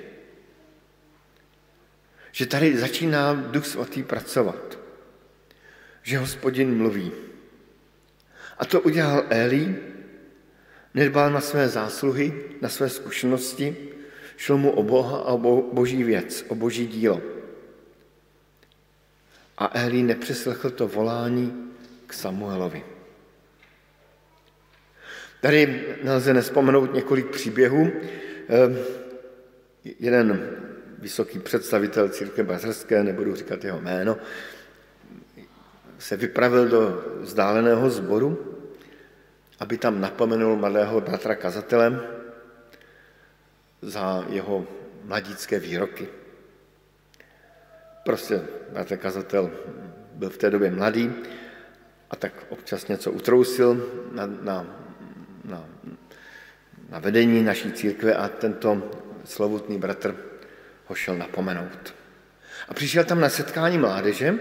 Že 2.32 2.46
tady 2.46 2.78
začíná 2.78 3.34
Duch 3.34 3.66
Svatý 3.66 4.04
pracovat. 4.04 4.80
Že 6.04 6.18
hospodin 6.18 6.78
mluví. 6.78 7.12
A 8.58 8.66
to 8.66 8.82
udělal 8.82 9.26
Eli, 9.30 9.76
nedbal 10.94 11.32
na 11.32 11.42
své 11.42 11.70
zásluhy, 11.70 12.34
na 12.62 12.70
své 12.70 12.90
zkušenosti, 12.90 13.78
šlo 14.38 14.58
mu 14.58 14.72
o 14.72 14.84
Boha 14.84 15.18
a 15.18 15.34
o 15.34 15.62
boží 15.74 16.04
věc, 16.04 16.46
o 16.48 16.56
boží 16.56 16.88
dílo. 16.88 17.22
A 19.58 19.72
Eli 19.74 20.04
nepřeslechl 20.04 20.70
to 20.70 20.88
volání 20.88 21.72
k 22.08 22.14
Samuelovi. 22.14 22.84
Tady 25.42 25.86
nelze 26.04 26.34
nespomenout 26.34 26.94
několik 26.94 27.28
příběhů. 27.28 27.92
Ehm, 28.48 28.78
jeden 30.00 30.58
vysoký 31.00 31.40
představitel 31.40 32.10
církve 32.10 32.44
bazarské, 32.44 33.04
nebudu 33.04 33.36
říkat 33.36 33.64
jeho 33.64 33.82
jméno, 33.82 34.18
se 36.00 36.18
vypravil 36.18 36.68
do 36.68 37.06
vzdáleného 37.20 37.90
sboru, 37.90 38.51
aby 39.62 39.78
tam 39.78 40.02
napomenul 40.02 40.58
mladého 40.58 41.02
bratra 41.02 41.38
kazatele 41.38 42.02
za 43.82 44.26
jeho 44.30 44.66
mladícké 45.06 45.60
výroky. 45.60 46.10
Prostě 48.04 48.42
bratr 48.74 48.98
kazatel 48.98 49.52
byl 50.14 50.30
v 50.30 50.38
té 50.38 50.50
době 50.50 50.72
mladý 50.72 51.14
a 52.10 52.16
tak 52.16 52.34
občas 52.50 52.88
něco 52.88 53.12
utrousil 53.12 53.78
na, 54.12 54.26
na, 54.26 54.66
na, 55.46 55.66
na 56.90 57.00
vedení 57.00 57.44
naší 57.44 57.72
církve 57.72 58.16
a 58.16 58.28
tento 58.28 58.92
slovutný 59.26 59.78
bratr 59.78 60.16
ho 60.88 60.96
šel 60.96 61.18
napomenout. 61.18 61.94
A 62.70 62.74
přišel 62.74 63.04
tam 63.04 63.22
na 63.22 63.30
setkání 63.30 63.78
mládeže 63.78 64.36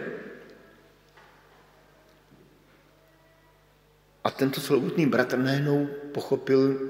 a 4.25 4.31
tento 4.31 4.61
slovutný 4.61 5.07
bratr 5.07 5.39
najednou 5.39 5.89
pochopil, 6.13 6.81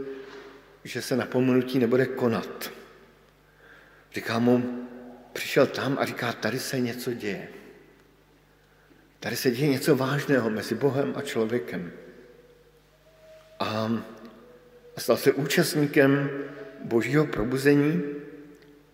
že 0.85 1.03
se 1.03 1.17
napomenutí 1.17 1.79
nebude 1.79 2.07
konat. 2.07 2.71
Říká 4.15 4.39
mu, 4.39 4.87
přišel 5.33 5.67
tam 5.67 5.97
a 6.01 6.05
říká, 6.05 6.33
tady 6.33 6.59
se 6.59 6.81
něco 6.81 7.13
děje. 7.13 7.49
Tady 9.21 9.37
se 9.37 9.51
děje 9.51 9.69
něco 9.71 9.97
vážného 9.97 10.51
mezi 10.51 10.75
Bohem 10.75 11.13
a 11.17 11.23
člověkem. 11.23 11.93
A 13.61 13.91
stal 14.99 15.17
se 15.17 15.33
účastníkem 15.33 16.31
božího 16.85 17.27
probuzení 17.27 18.03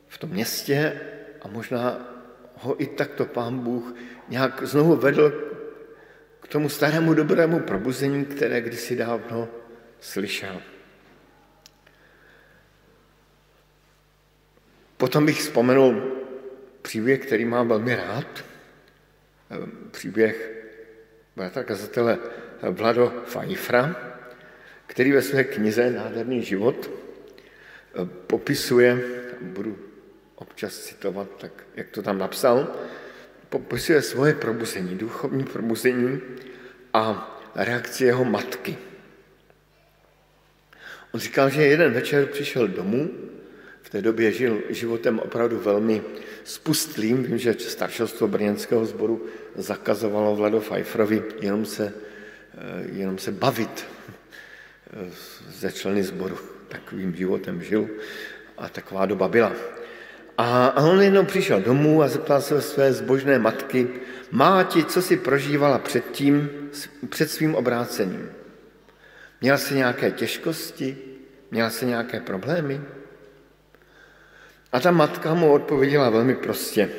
v 0.09 0.19
tom 0.19 0.31
městě 0.31 1.01
a 1.43 1.49
možná 1.49 2.13
ho 2.55 2.83
i 2.83 2.87
takto 2.87 3.25
pán 3.25 3.59
Bůh 3.59 3.95
nějak 4.29 4.63
znovu 4.67 4.97
vedl 4.97 5.56
k 6.47 6.49
tomu 6.49 6.69
starému 6.69 7.15
dobrému 7.15 7.61
probuzení, 7.61 8.25
které 8.25 8.61
kdysi 8.61 8.97
dávno 8.97 9.49
slyšel. 10.01 10.63
Potom 14.97 15.27
bych 15.27 15.41
vzpomenul 15.41 16.23
příběh, 16.83 17.27
který 17.27 17.45
mám 17.45 17.69
velmi 17.69 17.97
rád, 17.97 18.45
příběh 19.91 20.51
bratra 21.37 21.65
kazatele 21.65 22.19
Vlado 22.63 23.13
Fajfra, 23.27 23.97
který 24.87 25.13
ve 25.13 25.23
své 25.23 25.45
knize 25.45 25.91
Nádherný 25.91 26.43
život 26.43 26.91
popisuje, 28.27 29.01
budu 29.41 29.79
občas 30.35 30.79
citovat, 30.79 31.29
tak 31.39 31.53
jak 31.77 31.91
to 31.91 32.03
tam 32.03 32.19
napsal, 32.19 32.77
popisuje 33.49 34.03
svoje 34.03 34.35
probuzení, 34.35 34.95
duchovní 34.99 35.45
probuzení 35.45 36.21
a 36.95 37.33
reakci 37.55 38.05
jeho 38.05 38.25
matky. 38.25 38.79
On 41.13 41.21
říkal, 41.21 41.51
že 41.51 41.63
jeden 41.63 41.93
večer 41.93 42.27
přišel 42.27 42.69
domů, 42.69 43.11
v 43.87 43.91
té 43.91 44.03
době 44.03 44.33
žil 44.33 44.63
životem 44.69 45.19
opravdu 45.19 45.59
velmi 45.59 46.03
spustlým. 46.45 47.23
Vím, 47.23 47.39
že 47.39 47.55
staršostvo 47.55 48.29
brněnského 48.29 48.87
sboru 48.87 49.27
zakazovalo 49.55 50.37
Vlado 50.37 50.61
Pfeifferovi 50.61 51.23
jenom 51.41 51.67
se, 51.67 51.93
eh, 52.55 52.85
jenom 52.93 53.19
se 53.19 53.33
bavit 53.33 53.87
eh, 53.87 55.11
ze 55.49 55.73
členy 55.73 56.03
sboru. 56.03 56.39
Takovým 56.69 57.15
životem 57.15 57.63
žil 57.63 57.89
a 58.59 58.69
taková 58.69 59.07
doba 59.07 59.29
byla. 59.29 59.53
A 60.39 60.77
on 60.83 61.03
jednou 61.03 61.25
přišel 61.25 61.61
domů 61.61 62.03
a 62.03 62.09
zeptal 62.09 62.41
se 62.41 62.63
své 62.63 62.93
zbožné 62.93 63.39
matky, 63.39 63.89
má 64.31 64.63
ti, 64.65 64.85
co 64.85 65.03
si 65.03 65.17
prožívala 65.17 65.79
předtím, 65.79 66.51
před 67.09 67.31
svým 67.31 67.55
obrácením? 67.55 68.31
Měla 69.41 69.59
jsi 69.59 69.75
nějaké 69.75 70.11
těžkosti? 70.11 70.99
Měla 71.51 71.71
jsi 71.71 71.87
nějaké 71.87 72.21
problémy? 72.21 72.81
A 74.73 74.81
ta 74.81 74.91
matka 74.91 75.35
mu 75.35 75.53
odpověděla 75.53 76.11
velmi 76.11 76.35
prostě. 76.35 76.91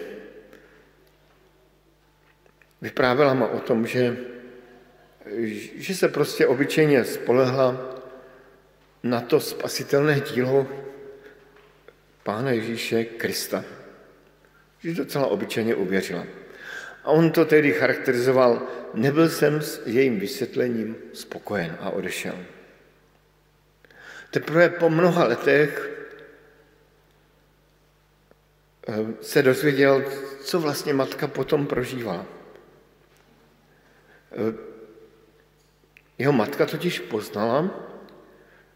Vyprávěla 2.81 3.33
mu 3.33 3.45
o 3.45 3.59
tom, 3.59 3.87
že, 3.87 4.17
že 5.75 5.95
se 5.95 6.07
prostě 6.07 6.47
obyčejně 6.47 7.03
spolehla 7.03 7.95
na 9.03 9.21
to 9.21 9.39
spasitelné 9.39 10.19
dílo 10.19 10.67
Pána 12.27 12.51
Ježíše 12.51 13.03
Krista. 13.03 13.63
Že 14.79 14.93
docela 14.93 15.27
obyčejně 15.27 15.75
uvěřila. 15.75 16.27
A 17.03 17.07
on 17.07 17.31
to 17.31 17.45
tedy 17.45 17.71
charakterizoval, 17.71 18.67
nebyl 18.93 19.29
jsem 19.29 19.61
s 19.61 19.81
jejím 19.85 20.19
vysvětlením 20.19 20.95
spokojen 21.13 21.77
a 21.79 21.89
odešel. 21.89 22.35
Teprve 24.31 24.69
po 24.69 24.89
mnoha 24.89 25.23
letech 25.23 25.91
eh, 28.87 28.93
se 29.21 29.41
dozvěděl, 29.41 30.03
co 30.41 30.59
vlastně 30.59 30.93
matka 30.93 31.27
potom 31.27 31.67
prožívala. 31.67 32.25
Eh, 34.31 34.53
jeho 36.17 36.33
matka 36.33 36.65
totiž 36.65 36.99
poznala, 36.99 37.71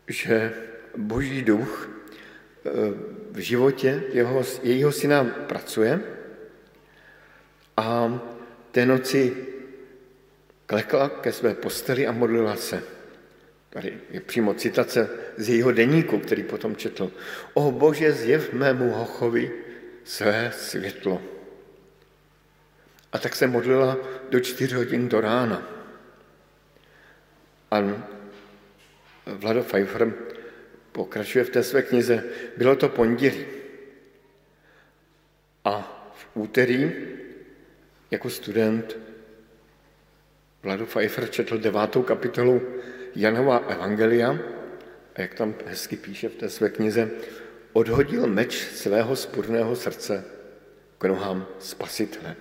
že 0.07 0.53
boží 0.97 1.41
duch 1.41 1.89
eh, 2.65 3.20
v 3.31 3.37
životě 3.37 4.03
jeho, 4.13 4.43
jejího 4.63 4.91
syna 4.91 5.23
pracuje 5.23 5.99
a 7.77 8.19
té 8.71 8.85
noci 8.85 9.47
klekla 10.65 11.09
ke 11.09 11.31
své 11.31 11.55
posteli 11.55 12.07
a 12.07 12.11
modlila 12.11 12.55
se. 12.55 12.83
Tady 13.69 13.97
je 14.09 14.19
přímo 14.19 14.53
citace 14.53 15.09
z 15.37 15.49
jejího 15.49 15.71
deníku, 15.71 16.19
který 16.19 16.43
potom 16.43 16.75
četl. 16.75 17.11
O 17.53 17.71
Bože, 17.71 18.11
zjev 18.11 18.53
mému 18.53 18.91
hochovi 18.91 19.51
své 20.03 20.51
světlo. 20.55 21.21
A 23.11 23.17
tak 23.17 23.35
se 23.35 23.47
modlila 23.47 23.97
do 24.29 24.39
čtyř 24.39 24.73
hodin 24.73 25.09
do 25.09 25.21
rána. 25.21 25.67
A 27.71 27.79
Vlado 29.25 29.63
Pfeiffer 29.63 30.13
pokračuje 30.91 31.43
v 31.43 31.49
té 31.49 31.63
své 31.63 31.81
knize, 31.81 32.23
bylo 32.57 32.75
to 32.75 32.89
pondělí. 32.89 33.45
A 35.65 35.97
v 36.15 36.27
úterý 36.33 36.91
jako 38.11 38.29
student 38.29 38.97
Vlado 40.63 40.85
Pfeiffer 40.85 41.29
četl 41.29 41.57
devátou 41.57 42.03
kapitolu 42.03 42.61
Janova 43.15 43.57
Evangelia 43.57 44.39
a 45.15 45.21
jak 45.21 45.33
tam 45.33 45.55
hezky 45.65 45.95
píše 45.95 46.29
v 46.29 46.35
té 46.35 46.49
své 46.49 46.69
knize, 46.69 47.11
odhodil 47.73 48.27
meč 48.27 48.57
svého 48.57 49.15
spurného 49.15 49.75
srdce 49.75 50.25
k 50.97 51.03
nohám 51.03 51.47
spasitele. 51.59 52.35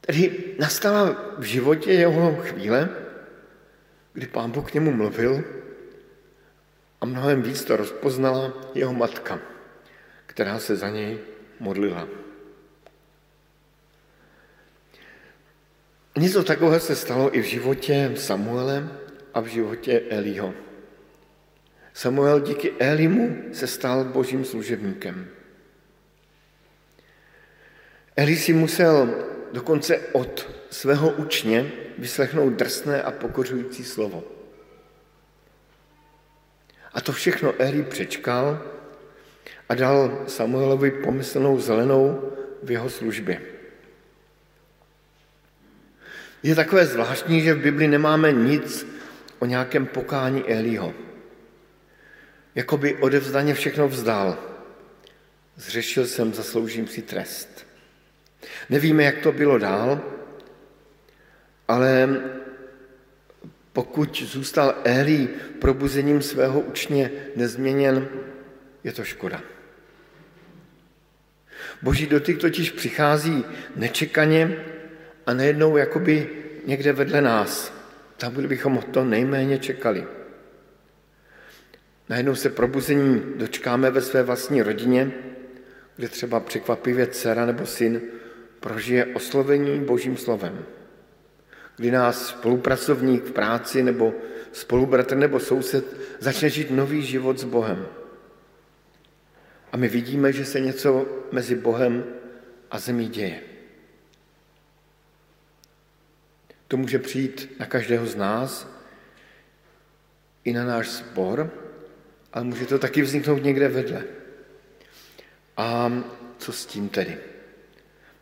Tedy 0.00 0.54
nastala 0.58 1.34
v 1.38 1.42
životě 1.42 1.92
jeho 1.92 2.36
chvíle, 2.36 2.88
kdy 4.16 4.26
pán 4.26 4.50
Bůh 4.50 4.70
k 4.70 4.74
němu 4.74 4.92
mluvil 4.92 5.44
a 7.00 7.06
mnohem 7.06 7.42
víc 7.42 7.64
to 7.64 7.76
rozpoznala 7.76 8.52
jeho 8.74 8.92
matka, 8.92 9.38
která 10.26 10.58
se 10.58 10.76
za 10.76 10.88
něj 10.88 11.18
modlila. 11.60 12.08
Něco 16.16 16.44
takového 16.44 16.80
se 16.80 16.96
stalo 16.96 17.36
i 17.36 17.42
v 17.42 17.44
životě 17.44 18.12
Samuele 18.16 18.88
a 19.34 19.40
v 19.40 19.46
životě 19.46 20.00
Eliho. 20.10 20.54
Samuel 21.92 22.40
díky 22.40 22.72
Elimu 22.78 23.52
se 23.52 23.66
stal 23.66 24.04
božím 24.04 24.44
služebníkem. 24.44 25.28
Eli 28.16 28.36
si 28.36 28.52
musel 28.52 29.14
dokonce 29.52 29.98
od 30.12 30.55
svého 30.70 31.10
učně 31.10 31.72
vyslechnout 31.98 32.52
drsné 32.52 33.02
a 33.02 33.10
pokořující 33.10 33.84
slovo. 33.84 34.24
A 36.92 37.00
to 37.00 37.12
všechno 37.12 37.54
Eli 37.58 37.82
přečkal 37.82 38.62
a 39.68 39.74
dal 39.74 40.24
Samuelovi 40.26 40.90
pomyslnou 40.90 41.60
zelenou 41.60 42.32
v 42.62 42.70
jeho 42.70 42.90
službě. 42.90 43.40
Je 46.42 46.54
takové 46.54 46.86
zvláštní, 46.86 47.40
že 47.40 47.54
v 47.54 47.62
Bibli 47.62 47.88
nemáme 47.88 48.32
nic 48.32 48.86
o 49.38 49.46
nějakém 49.46 49.86
pokání 49.86 50.44
Eliho. 50.44 50.94
Jakoby 52.54 52.94
odevzdaně 52.94 53.54
všechno 53.54 53.88
vzdal. 53.88 54.38
Zřešil 55.56 56.06
jsem, 56.06 56.34
zasloužím 56.34 56.86
si 56.88 57.02
trest. 57.02 57.66
Nevíme, 58.70 59.04
jak 59.04 59.18
to 59.18 59.32
bylo 59.32 59.58
dál, 59.58 60.15
ale 61.68 62.20
pokud 63.72 64.22
zůstal 64.22 64.74
Eli 64.84 65.28
probuzením 65.58 66.22
svého 66.22 66.60
učně 66.60 67.10
nezměněn, 67.36 68.08
je 68.84 68.92
to 68.92 69.04
škoda. 69.04 69.42
Boží 71.82 72.06
dotyk 72.06 72.38
totiž 72.38 72.70
přichází 72.70 73.44
nečekaně 73.76 74.56
a 75.26 75.34
nejednou 75.34 75.76
jakoby 75.76 76.28
někde 76.66 76.92
vedle 76.92 77.20
nás. 77.20 77.72
Tam 78.16 78.34
bychom 78.46 78.78
to 78.90 79.04
nejméně 79.04 79.58
čekali. 79.58 80.06
Najednou 82.08 82.34
se 82.34 82.50
probuzení 82.50 83.22
dočkáme 83.36 83.90
ve 83.90 84.00
své 84.00 84.22
vlastní 84.22 84.62
rodině, 84.62 85.10
kde 85.96 86.08
třeba 86.08 86.40
překvapivě 86.40 87.06
dcera 87.06 87.46
nebo 87.46 87.66
syn 87.66 88.00
prožije 88.60 89.06
oslovení 89.06 89.80
božím 89.80 90.16
slovem. 90.16 90.66
Kdy 91.76 91.90
nás 91.90 92.28
spolupracovník 92.28 93.24
v 93.24 93.32
práci 93.32 93.82
nebo 93.82 94.14
spolubratr 94.52 95.16
nebo 95.16 95.40
soused 95.40 95.96
začne 96.18 96.50
žít 96.50 96.70
nový 96.70 97.02
život 97.02 97.38
s 97.38 97.44
Bohem. 97.44 97.86
A 99.72 99.76
my 99.76 99.88
vidíme, 99.88 100.32
že 100.32 100.44
se 100.44 100.60
něco 100.60 101.06
mezi 101.32 101.54
Bohem 101.54 102.04
a 102.70 102.78
zemí 102.78 103.08
děje. 103.08 103.40
To 106.68 106.76
může 106.76 106.98
přijít 106.98 107.52
na 107.58 107.66
každého 107.66 108.06
z 108.06 108.16
nás, 108.16 108.76
i 110.44 110.52
na 110.52 110.64
náš 110.64 110.88
sbor, 110.88 111.50
ale 112.32 112.44
může 112.44 112.66
to 112.66 112.78
taky 112.78 113.02
vzniknout 113.02 113.42
někde 113.42 113.68
vedle. 113.68 114.04
A 115.56 115.92
co 116.38 116.52
s 116.52 116.66
tím 116.66 116.88
tedy? 116.88 117.18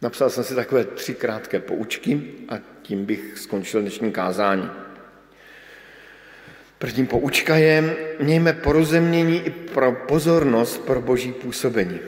Napsal 0.03 0.31
jsem 0.31 0.45
si 0.45 0.55
takové 0.55 0.85
tři 0.85 1.15
krátké 1.15 1.61
poučky 1.61 2.35
a 2.49 2.74
tím 2.85 3.05
bych 3.05 3.39
skončil 3.39 3.81
dnešní 3.81 4.13
kázání. 4.13 4.71
První 6.79 7.07
poučka 7.07 7.57
je, 7.57 7.97
mějme 8.21 8.53
porozumění 8.53 9.47
i 9.47 9.51
pro 9.51 9.93
pozornost 9.93 10.79
pro 10.79 11.01
boží 11.01 11.33
působení. 11.33 11.99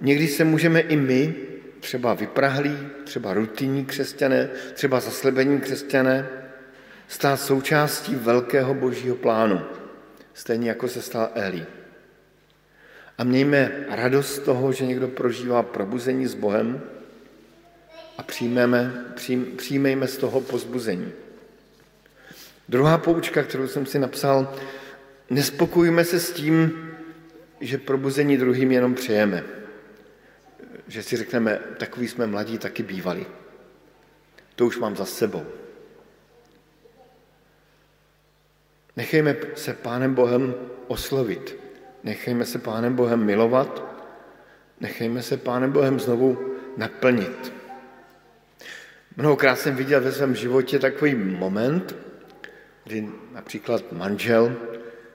Někdy 0.00 0.28
se 0.28 0.44
můžeme 0.44 0.80
i 0.80 0.96
my, 0.96 1.34
třeba 1.80 2.14
vyprahlí, 2.14 2.78
třeba 3.04 3.34
rutinní 3.34 3.84
křesťané, 3.84 4.48
třeba 4.74 5.00
zaslebení 5.00 5.60
křesťané, 5.60 6.28
stát 7.08 7.40
součástí 7.40 8.14
velkého 8.14 8.74
božího 8.74 9.16
plánu, 9.16 9.60
stejně 10.34 10.68
jako 10.68 10.88
se 10.88 11.02
stal 11.02 11.30
Eli. 11.34 11.66
A 13.18 13.24
mějme 13.24 13.86
radost 13.88 14.38
toho, 14.38 14.72
že 14.72 14.86
někdo 14.86 15.08
prožívá 15.08 15.62
probuzení 15.62 16.26
s 16.26 16.34
Bohem 16.34 16.82
a 18.18 18.22
přijmeme, 18.22 19.04
přijm, 19.14 19.56
přijmejme 19.56 20.06
z 20.06 20.16
toho 20.16 20.40
pozbuzení. 20.40 21.12
Druhá 22.68 22.98
poučka, 22.98 23.42
kterou 23.42 23.68
jsem 23.68 23.86
si 23.86 23.98
napsal, 23.98 24.54
nespokojíme 25.30 26.04
se 26.04 26.20
s 26.20 26.32
tím, 26.32 26.88
že 27.60 27.78
probuzení 27.78 28.36
druhým 28.36 28.72
jenom 28.72 28.94
přejeme. 28.94 29.44
Že 30.88 31.02
si 31.02 31.16
řekneme, 31.16 31.60
takový 31.78 32.08
jsme 32.08 32.26
mladí, 32.26 32.58
taky 32.58 32.82
bývali. 32.82 33.26
To 34.54 34.66
už 34.66 34.78
mám 34.78 34.96
za 34.96 35.04
sebou. 35.04 35.46
Nechejme 38.96 39.36
se 39.54 39.74
Pánem 39.74 40.14
Bohem 40.14 40.54
oslovit. 40.86 41.56
Nechejme 42.04 42.44
se 42.44 42.58
Pánem 42.58 42.94
Bohem 42.96 43.24
milovat. 43.24 43.82
Nechejme 44.80 45.22
se 45.22 45.36
Pánem 45.36 45.72
Bohem 45.72 46.00
znovu 46.00 46.56
naplnit. 46.76 47.57
Mnohokrát 49.18 49.58
jsem 49.58 49.76
viděl 49.76 50.00
ve 50.00 50.12
svém 50.12 50.34
životě 50.34 50.78
takový 50.78 51.14
moment, 51.14 51.96
kdy 52.84 53.08
například 53.32 53.92
manžel 53.92 54.56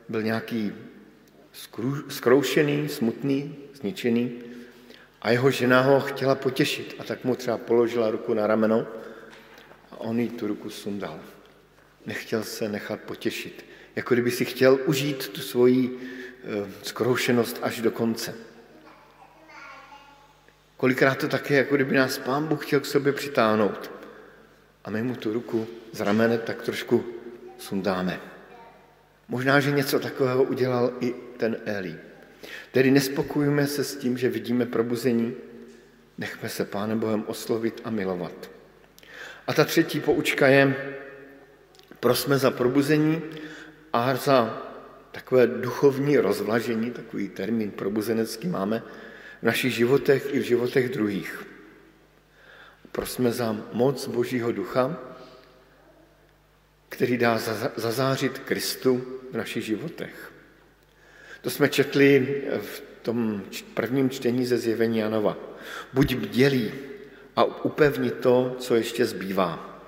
byl 0.10 0.24
nějaký 0.24 0.74
skroušený, 2.10 2.90
smutný, 2.90 3.56
zničený 3.74 4.32
a 5.22 5.32
jeho 5.32 5.52
žena 5.52 5.82
ho 5.82 6.00
chtěla 6.00 6.36
potěšit 6.36 6.96
a 7.00 7.04
tak 7.04 7.24
mu 7.24 7.36
třeba 7.36 7.58
položila 7.58 8.12
ruku 8.12 8.34
na 8.34 8.48
rameno 8.48 8.88
a 9.92 10.00
on 10.00 10.20
jí 10.20 10.30
tu 10.30 10.48
ruku 10.48 10.70
sundal. 10.70 11.20
Nechtěl 12.06 12.44
se 12.44 12.70
nechat 12.70 13.00
potěšit. 13.00 13.66
Jako 13.96 14.14
kdyby 14.16 14.32
si 14.32 14.46
chtěl 14.46 14.80
užít 14.86 15.28
tu 15.28 15.42
svoji 15.42 16.00
eh, 16.44 16.72
skroušenost 16.82 17.60
až 17.62 17.82
do 17.82 17.92
konce. 17.92 18.36
Kolikrát 20.84 21.18
to 21.18 21.28
také, 21.28 21.56
jako 21.56 21.76
kdyby 21.76 21.96
nás 21.96 22.18
pán 22.18 22.48
Bůh 22.48 22.66
chtěl 22.66 22.80
k 22.80 22.86
sobě 22.86 23.14
přitáhnout. 23.14 23.92
A 24.86 24.90
my 24.90 25.04
mu 25.04 25.16
tu 25.16 25.34
ruku 25.34 25.68
z 25.92 26.02
ramene 26.02 26.38
tak 26.38 26.62
trošku 26.62 27.06
sundáme. 27.58 28.20
Možná, 29.28 29.60
že 29.60 29.72
něco 29.72 30.00
takového 30.00 30.44
udělal 30.44 30.94
i 31.00 31.16
ten 31.38 31.58
Eli. 31.66 31.96
Tedy 32.72 32.92
nespokojíme 32.92 33.68
se 33.68 33.84
s 33.84 33.96
tím, 33.96 34.18
že 34.18 34.30
vidíme 34.30 34.66
probuzení, 34.66 35.36
nechme 36.18 36.50
se 36.50 36.66
Pánem 36.66 37.00
Bohem 37.00 37.24
oslovit 37.28 37.82
a 37.84 37.90
milovat. 37.90 38.52
A 39.48 39.54
ta 39.54 39.66
třetí 39.66 40.00
poučka 40.00 40.48
je, 40.48 40.76
prosme 42.00 42.38
za 42.38 42.52
probuzení 42.52 43.22
a 43.94 44.16
za 44.16 44.62
takové 45.12 45.48
duchovní 45.48 46.18
rozvlažení, 46.18 46.92
takový 46.92 47.30
termín 47.30 47.72
probuzenecký 47.72 48.48
máme 48.48 48.84
v 49.44 49.52
našich 49.52 49.76
životech 49.76 50.32
i 50.32 50.40
v 50.40 50.56
životech 50.56 50.90
druhých. 50.90 51.28
Prosme 52.92 53.28
za 53.32 53.52
moc 53.76 54.08
Božího 54.08 54.52
ducha, 54.52 54.96
který 56.90 57.18
dá 57.18 57.38
zazářit 57.76 58.40
Kristu 58.40 59.20
v 59.32 59.38
našich 59.38 59.66
životech. 59.66 60.32
To 61.42 61.50
jsme 61.50 61.70
četli 61.70 62.42
v 62.62 62.84
tom 63.02 63.44
prvním 63.74 64.10
čtení 64.10 64.46
ze 64.46 64.58
zjevení 64.58 64.98
Janova. 64.98 65.38
Buď 65.94 66.16
bdělý 66.16 66.72
a 67.36 67.44
upevni 67.44 68.12
to, 68.12 68.56
co 68.60 68.76
ještě 68.76 69.06
zbývá. 69.06 69.84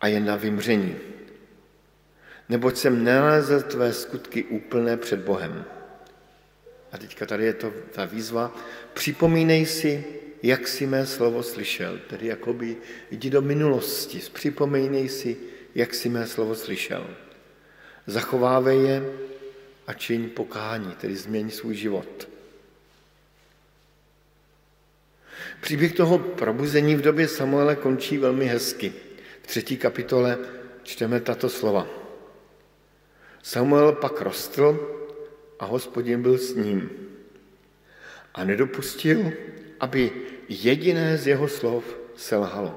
A 0.00 0.06
je 0.06 0.20
na 0.20 0.36
vymření. 0.36 0.96
Neboť 2.48 2.76
jsem 2.76 3.04
nenalezl 3.04 3.60
tvé 3.60 3.92
skutky 3.92 4.44
úplné 4.44 4.96
před 4.96 5.20
Bohem. 5.20 5.64
A 6.92 6.98
teďka 6.98 7.26
tady 7.26 7.44
je 7.44 7.52
to 7.52 7.72
ta 7.90 8.04
výzva. 8.04 8.56
Připomínej 8.94 9.66
si, 9.66 10.04
jak 10.42 10.68
si 10.68 10.86
mé 10.86 11.06
slovo 11.06 11.42
slyšel. 11.42 12.00
Tedy 12.06 12.26
jakoby 12.26 12.76
jdi 13.10 13.30
do 13.30 13.42
minulosti, 13.42 14.20
připomínej 14.32 15.08
si, 15.08 15.36
jak 15.74 15.94
si 15.94 16.08
mé 16.08 16.26
slovo 16.26 16.54
slyšel. 16.54 17.06
Zachovávej 18.06 18.82
je 18.82 19.12
a 19.86 19.92
čiň 19.92 20.30
pokání, 20.30 20.92
tedy 21.00 21.16
změň 21.16 21.50
svůj 21.50 21.74
život. 21.74 22.28
Příběh 25.60 25.92
toho 25.92 26.18
probuzení 26.18 26.96
v 26.96 27.00
době 27.00 27.28
Samuele 27.28 27.76
končí 27.76 28.18
velmi 28.18 28.46
hezky. 28.46 28.92
V 29.42 29.46
třetí 29.46 29.76
kapitole 29.76 30.38
čteme 30.82 31.20
tato 31.20 31.48
slova. 31.48 31.86
Samuel 33.42 33.92
pak 33.92 34.20
rostl 34.20 34.98
a 35.62 35.64
hospodin 35.64 36.22
byl 36.22 36.38
s 36.38 36.54
ním. 36.54 36.90
A 38.34 38.44
nedopustil, 38.44 39.32
aby 39.80 40.10
jediné 40.48 41.18
z 41.18 41.26
jeho 41.26 41.48
slov 41.48 41.84
selhalo. 42.16 42.74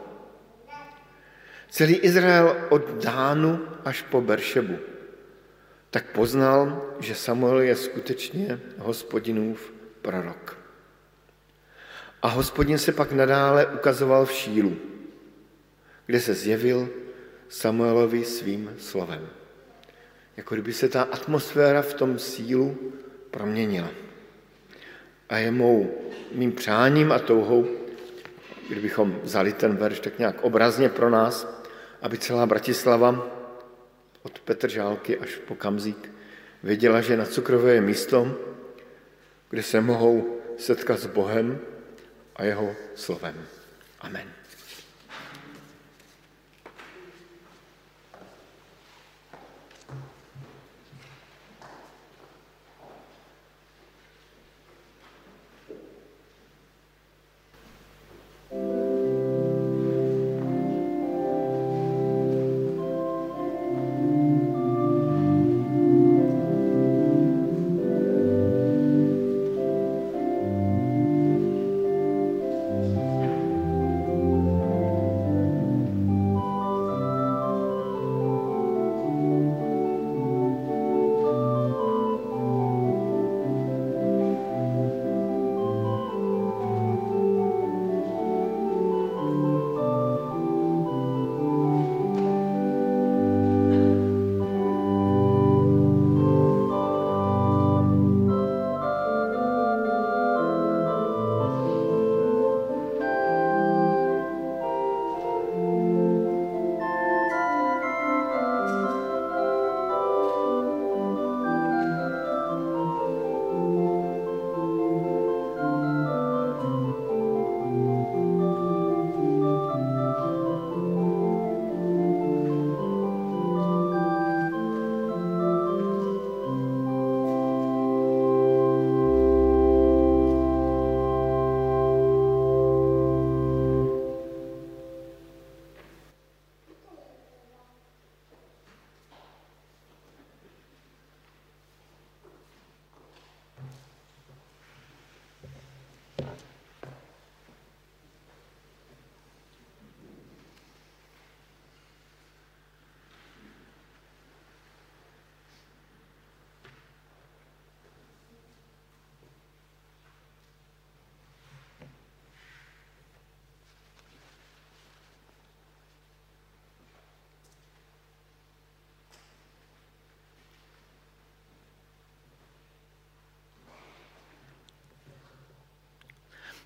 Celý 1.70 1.96
Izrael 1.96 2.70
od 2.70 3.02
Dánu 3.02 3.68
až 3.86 4.02
po 4.02 4.22
Beršebu 4.22 4.78
tak 5.90 6.14
poznal, 6.14 6.94
že 7.00 7.16
Samuel 7.16 7.60
je 7.62 7.76
skutečně 7.76 8.60
hospodinův 8.78 9.74
prorok. 10.02 10.58
A 12.22 12.28
hospodin 12.28 12.78
se 12.78 12.92
pak 12.92 13.12
nadále 13.12 13.66
ukazoval 13.66 14.26
v 14.26 14.32
Šílu, 14.32 14.78
kde 16.06 16.20
se 16.20 16.34
zjevil 16.34 16.90
Samuelovi 17.50 18.26
svým 18.26 18.76
slovem. 18.78 19.45
Jako 20.38 20.56
kdyby 20.56 20.74
se 20.74 20.90
ta 20.90 21.02
atmosféra 21.02 21.82
v 21.82 21.94
tom 21.94 22.20
sílu 22.20 22.94
proměnila. 23.32 23.90
A 25.30 25.38
je 25.38 25.52
mou 25.52 25.92
mým 26.32 26.52
přáním 26.52 27.12
a 27.12 27.20
touhou, 27.20 27.68
kdybychom 28.70 29.20
vzali 29.24 29.54
ten 29.54 29.76
verš 29.76 30.00
tak 30.00 30.20
nějak 30.20 30.42
obrazně 30.42 30.90
pro 30.90 31.10
nás, 31.10 31.64
aby 32.02 32.18
celá 32.18 32.46
Bratislava 32.46 33.28
od 34.24 34.40
Petržálky 34.40 35.18
až 35.18 35.36
po 35.36 35.56
Kamzík 35.56 36.12
věděla, 36.64 37.02
že 37.02 37.18
na 37.18 37.26
Cukrové 37.26 37.74
je 37.74 37.82
místo, 37.82 38.38
kde 39.50 39.64
se 39.64 39.82
mohou 39.82 40.42
setkat 40.58 41.00
s 41.00 41.06
Bohem 41.06 41.60
a 42.36 42.44
jeho 42.44 42.76
slovem. 42.96 43.36
Amen. 44.02 44.45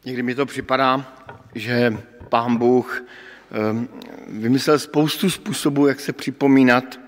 Někdy 0.06 0.24
mi 0.24 0.36
to 0.36 0.46
připadá, 0.46 1.14
že 1.56 1.98
pán 2.30 2.58
Bůh 2.58 3.04
ehm, 3.52 3.88
vymyslel 4.28 4.80
spoustu 4.80 5.30
způsobů, 5.30 5.88
jak 5.88 6.00
se 6.00 6.14
připomínat 6.14 7.00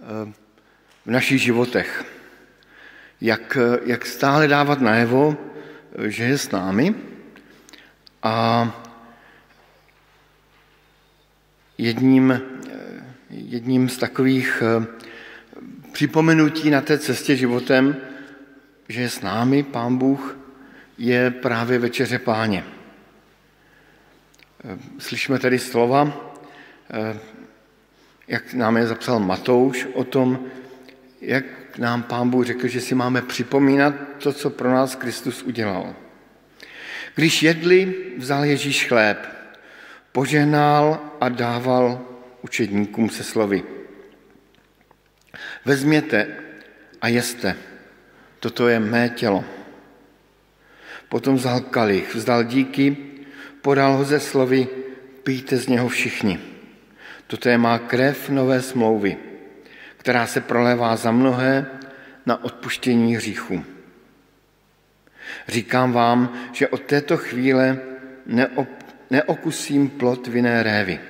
ehm, 0.00 0.34
v 1.06 1.10
našich 1.10 1.42
životech. 1.42 2.04
Jak, 3.20 3.58
jak 3.84 4.06
stále 4.06 4.48
dávat 4.48 4.80
najevo, 4.80 5.36
že 6.06 6.24
je 6.24 6.38
s 6.38 6.50
námi 6.50 6.94
a 8.22 8.70
jedním, 11.78 12.40
jedním 13.30 13.88
z 13.88 13.98
takových 13.98 14.62
ehm, 14.66 14.86
připomenutí 15.92 16.70
na 16.70 16.80
té 16.80 16.98
cestě 16.98 17.36
životem, 17.36 17.96
že 18.88 19.00
je 19.00 19.10
s 19.10 19.20
námi 19.20 19.62
Pán 19.62 19.96
Bůh, 19.96 20.38
je 20.98 21.30
právě 21.30 21.78
večeře 21.78 22.18
páně. 22.18 22.64
Slyšíme 24.98 25.38
tedy 25.38 25.58
slova, 25.58 26.32
jak 28.28 28.54
nám 28.54 28.76
je 28.76 28.86
zapsal 28.86 29.20
Matouš 29.20 29.86
o 29.94 30.04
tom, 30.04 30.46
jak 31.20 31.44
nám 31.78 32.02
Pán 32.02 32.30
Bůh 32.30 32.46
řekl, 32.46 32.66
že 32.66 32.80
si 32.80 32.94
máme 32.94 33.22
připomínat 33.22 33.94
to, 34.22 34.32
co 34.32 34.50
pro 34.50 34.70
nás 34.70 34.94
Kristus 34.94 35.42
udělal. 35.42 35.94
Když 37.14 37.42
jedli, 37.42 37.94
vzal 38.16 38.44
Ježíš 38.44 38.86
chléb, 38.86 39.28
požehnal 40.12 41.00
a 41.20 41.28
dával 41.28 42.00
učedníkům 42.42 43.10
se 43.10 43.24
slovy. 43.24 43.62
Vezměte 45.64 46.26
a 47.00 47.08
jeste, 47.08 47.56
toto 48.40 48.68
je 48.68 48.80
mé 48.80 49.08
tělo. 49.08 49.44
Potom 51.08 51.36
vzal 51.36 51.60
kalich, 51.60 52.14
vzdal 52.14 52.44
díky, 52.44 52.96
podal 53.62 53.96
ho 53.96 54.04
ze 54.04 54.20
slovy, 54.20 54.68
pijte 55.22 55.56
z 55.56 55.68
něho 55.68 55.88
všichni. 55.88 56.40
Toto 57.26 57.48
je 57.48 57.58
má 57.58 57.78
krev 57.78 58.28
nové 58.28 58.62
smlouvy, 58.62 59.16
která 59.96 60.26
se 60.26 60.40
prolévá 60.40 60.96
za 60.96 61.10
mnohé 61.10 61.66
na 62.26 62.44
odpuštění 62.44 63.16
hříchu. 63.16 63.64
Říkám 65.48 65.92
vám, 65.92 66.32
že 66.52 66.68
od 66.68 66.82
této 66.82 67.16
chvíle 67.16 67.78
neop, 68.26 68.68
neokusím 69.10 69.90
plot 69.90 70.26
vinné 70.26 70.62
révy, 70.62 71.00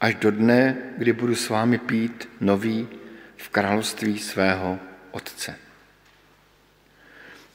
až 0.00 0.14
do 0.14 0.30
dne, 0.30 0.76
kdy 0.98 1.12
budu 1.12 1.34
s 1.34 1.48
vámi 1.48 1.78
pít 1.78 2.28
nový 2.40 2.88
v 3.36 3.48
království 3.48 4.18
svého 4.18 4.78
Otce. 5.10 5.69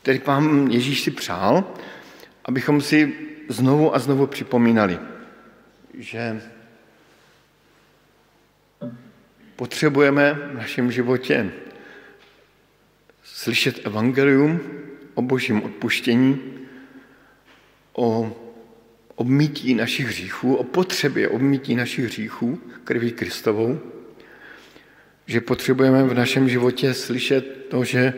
Tedy 0.06 0.20
pán 0.20 0.68
Ježíš 0.72 1.02
si 1.02 1.12
přál, 1.12 1.74
abychom 2.46 2.82
si 2.82 3.14
znovu 3.50 3.96
a 3.96 4.00
znovu 4.00 4.28
připomínali, 4.28 5.00
že 5.94 6.42
potřebujeme 9.56 10.34
v 10.34 10.54
našem 10.54 10.92
životě 10.92 11.52
slyšet 13.24 13.86
evangelium 13.86 14.60
o 15.14 15.22
božím 15.22 15.64
odpuštění, 15.64 16.42
o 17.94 18.36
obmítí 19.16 19.74
našich 19.74 20.08
hříchů, 20.08 20.56
o 20.56 20.64
potřebě 20.64 21.30
obmítí 21.30 21.76
našich 21.76 22.06
hříchů 22.06 22.62
krví 22.84 23.12
Kristovou, 23.12 23.80
že 25.26 25.42
potřebujeme 25.42 26.04
v 26.04 26.14
našem 26.14 26.50
životě 26.50 26.94
slyšet 26.94 27.66
to, 27.70 27.84
že 27.84 28.14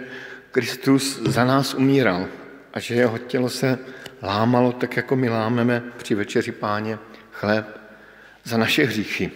Kristus 0.57 1.21
za 1.21 1.45
nás 1.45 1.73
umíral 1.73 2.27
a 2.73 2.79
že 2.79 2.95
jeho 2.95 3.17
tělo 3.17 3.49
se 3.49 3.79
lámalo 4.21 4.71
tak, 4.71 4.97
jako 4.97 5.15
my 5.15 5.29
lámeme 5.29 5.83
při 5.97 6.15
večeři 6.15 6.51
páně 6.51 6.97
chléb 7.31 7.65
za 8.43 8.57
naše 8.57 8.85
hříchy. 8.85 9.31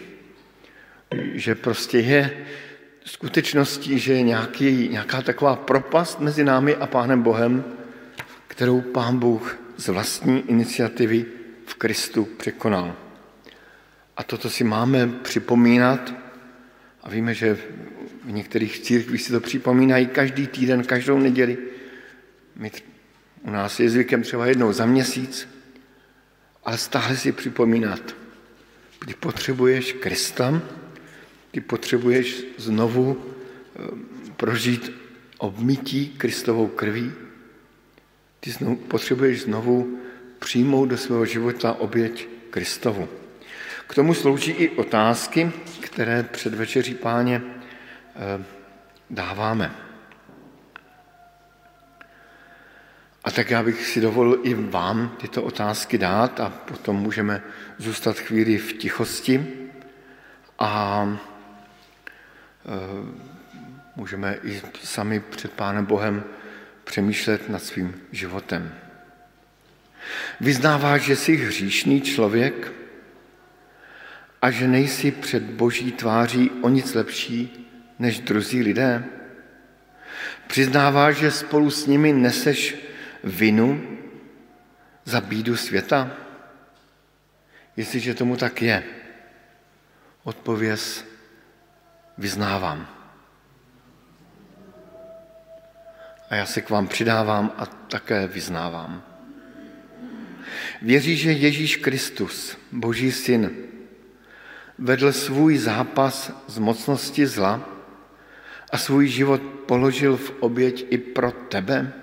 Že 1.34 1.55
prostě 1.55 1.99
je 1.99 2.45
skutečností, 3.05 3.99
že 3.99 4.13
je 4.13 4.22
nějaký, 4.22 4.89
nějaká 4.89 5.22
taková 5.22 5.55
propast 5.55 6.19
mezi 6.19 6.43
námi 6.43 6.76
a 6.76 6.88
Pánem 6.88 7.22
Bohem, 7.22 7.63
kterou 8.47 8.82
Pán 8.82 9.19
Bůh 9.19 9.59
z 9.78 9.88
vlastní 9.88 10.49
iniciativy 10.49 11.26
v 11.65 11.76
Kristu 11.76 12.26
překonal. 12.26 12.95
A 14.17 14.24
toto 14.24 14.49
si 14.49 14.63
máme 14.63 15.07
připomínat 15.07 16.13
a 17.03 17.09
víme, 17.09 17.34
že 17.34 17.57
v 18.32 18.34
některých 18.34 18.80
církvích 18.80 19.22
si 19.22 19.32
to 19.32 19.40
připomínají 19.40 20.08
každý 20.08 20.48
týden, 20.48 20.84
každou 20.84 21.20
neděli. 21.20 21.58
My 22.56 22.72
U 23.42 23.52
nás 23.52 23.80
je 23.80 23.90
zvykem 23.90 24.24
třeba 24.24 24.46
jednou 24.46 24.74
za 24.74 24.86
měsíc, 24.86 25.48
ale 26.64 26.78
stále 26.78 27.18
si 27.18 27.32
připomínat, 27.32 28.16
kdy 29.00 29.14
potřebuješ 29.14 29.94
Krista, 29.94 30.62
kdy 31.52 31.62
potřebuješ 31.62 32.44
znovu 32.58 33.18
eh, 33.20 33.80
prožít 34.38 34.92
obmytí 35.38 36.16
Kristovou 36.18 36.68
krví, 36.68 37.12
ty 38.40 38.52
znovu, 38.52 38.76
potřebuješ 38.76 39.42
znovu 39.42 40.00
přijmout 40.40 40.86
do 40.86 40.98
svého 40.98 41.26
života 41.26 41.74
oběť 41.74 42.28
Kristovu. 42.50 43.10
K 43.88 43.96
tomu 43.96 44.14
slouží 44.14 44.52
i 44.52 44.70
otázky, 44.70 45.52
které 45.80 46.24
před 46.24 46.54
večeří 46.54 46.94
páně 46.94 47.61
dáváme. 49.09 49.76
A 53.24 53.32
tak 53.32 53.49
já 53.49 53.64
bych 53.64 53.88
si 53.88 54.01
dovolil 54.01 54.39
i 54.43 54.53
vám 54.53 55.16
tyto 55.22 55.43
otázky 55.43 55.97
dát 55.97 56.39
a 56.39 56.49
potom 56.49 56.95
můžeme 56.95 57.43
zůstat 57.78 58.20
chvíli 58.20 58.57
v 58.57 58.74
tichosti 58.74 59.47
a 60.59 61.03
e, 62.66 62.72
můžeme 63.95 64.38
i 64.43 64.62
sami 64.84 65.20
před 65.20 65.51
Pánem 65.51 65.86
Bohem 65.86 66.24
přemýšlet 66.84 67.49
nad 67.49 67.64
svým 67.64 68.01
životem. 68.12 68.74
Vyznáváš, 70.39 71.01
že 71.01 71.16
jsi 71.16 71.36
hříšný 71.36 72.01
člověk 72.01 72.72
a 74.41 74.51
že 74.51 74.68
nejsi 74.68 75.12
před 75.12 75.43
boží 75.43 75.91
tváří 75.91 76.51
o 76.62 76.70
nic 76.70 76.93
lepší 76.93 77.61
než 78.02 78.20
druzí 78.20 78.62
lidé? 78.62 79.04
Přiznáváš, 80.47 81.16
že 81.16 81.32
spolu 81.32 81.70
s 81.70 81.86
nimi 81.86 82.14
neseš 82.14 82.76
vinu 83.24 83.97
za 85.06 85.22
bídu 85.22 85.56
světa? 85.56 86.12
Jestliže 87.78 88.14
tomu 88.14 88.36
tak 88.36 88.62
je, 88.62 88.84
odpověz 90.24 91.06
vyznávám. 92.18 92.89
A 96.30 96.36
já 96.36 96.45
se 96.45 96.62
k 96.62 96.70
vám 96.70 96.88
přidávám 96.88 97.52
a 97.58 97.66
také 97.66 98.28
vyznávám. 98.28 99.04
Věří, 100.82 101.18
že 101.18 101.32
Ježíš 101.32 101.76
Kristus, 101.76 102.58
Boží 102.72 103.12
syn, 103.12 103.52
vedl 104.78 105.14
svůj 105.14 105.58
zápas 105.58 106.32
z 106.47 106.58
mocnosti 106.58 107.28
zla 107.28 107.81
a 108.72 108.78
svůj 108.78 109.07
život 109.07 109.41
položil 109.41 110.17
v 110.17 110.34
oběť 110.39 110.86
i 110.89 110.97
pro 110.97 111.32
tebe? 111.32 111.93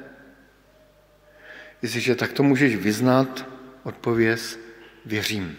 Jestliže 1.83 2.15
takto 2.15 2.43
můžeš 2.43 2.77
vyznat, 2.77 3.47
odpověz, 3.83 4.59
věřím. 5.07 5.57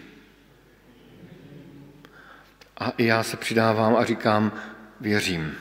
A 2.76 2.90
i 2.90 3.04
já 3.04 3.22
se 3.22 3.36
přidávám 3.36 3.96
a 3.96 4.04
říkám, 4.04 4.52
věřím. 5.00 5.54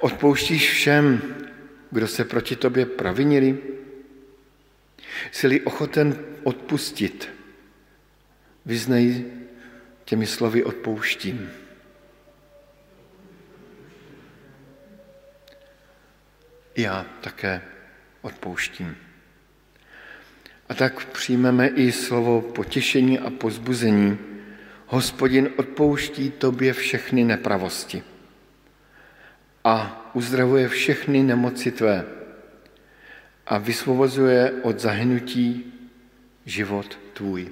Odpouštíš 0.00 0.70
všem, 0.70 1.22
kdo 1.90 2.06
se 2.08 2.24
proti 2.24 2.56
tobě 2.56 2.86
pravinili? 2.86 3.58
Jsi-li 5.32 5.60
ochoten 5.60 6.18
odpustit? 6.42 7.28
Vyznej 8.66 9.24
těmi 10.04 10.26
slovy 10.26 10.64
odpouštím. 10.64 11.50
Já 16.76 17.06
také 17.20 17.62
odpouštím. 18.22 18.96
A 20.68 20.74
tak 20.74 21.06
přijmeme 21.06 21.68
i 21.68 21.92
slovo 21.92 22.40
potěšení 22.40 23.18
a 23.18 23.30
pozbuzení. 23.30 24.18
Hospodin 24.86 25.48
odpouští 25.56 26.30
tobě 26.30 26.72
všechny 26.72 27.24
nepravosti 27.24 28.02
a 29.64 30.10
uzdravuje 30.14 30.68
všechny 30.68 31.22
nemoci 31.22 31.72
tvé 31.72 32.04
a 33.46 33.58
vysvobozuje 33.58 34.52
od 34.62 34.80
zahynutí 34.80 35.72
život 36.46 36.98
tvůj. 37.12 37.48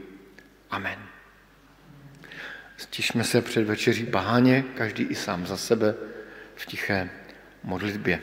Amen. 0.71 0.99
Stišme 2.77 3.25
se 3.25 3.43
před 3.43 3.65
večeří 3.65 4.07
Páně, 4.07 4.65
každý 4.75 5.05
i 5.05 5.15
sám 5.15 5.47
za 5.47 5.57
sebe 5.57 5.95
v 6.55 6.67
tiché 6.67 7.11
modlitbě. 7.63 8.21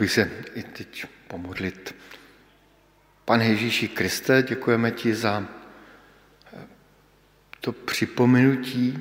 Bych 0.00 0.12
se 0.12 0.30
i 0.54 0.62
teď 0.62 1.04
pomodlit. 1.28 1.94
Pane 3.24 3.44
Ježíši 3.44 3.88
Kriste, 3.88 4.42
děkujeme 4.42 4.90
ti 4.90 5.14
za 5.14 5.44
eh, 5.44 6.58
to 7.60 7.72
připomenutí, 7.72 8.98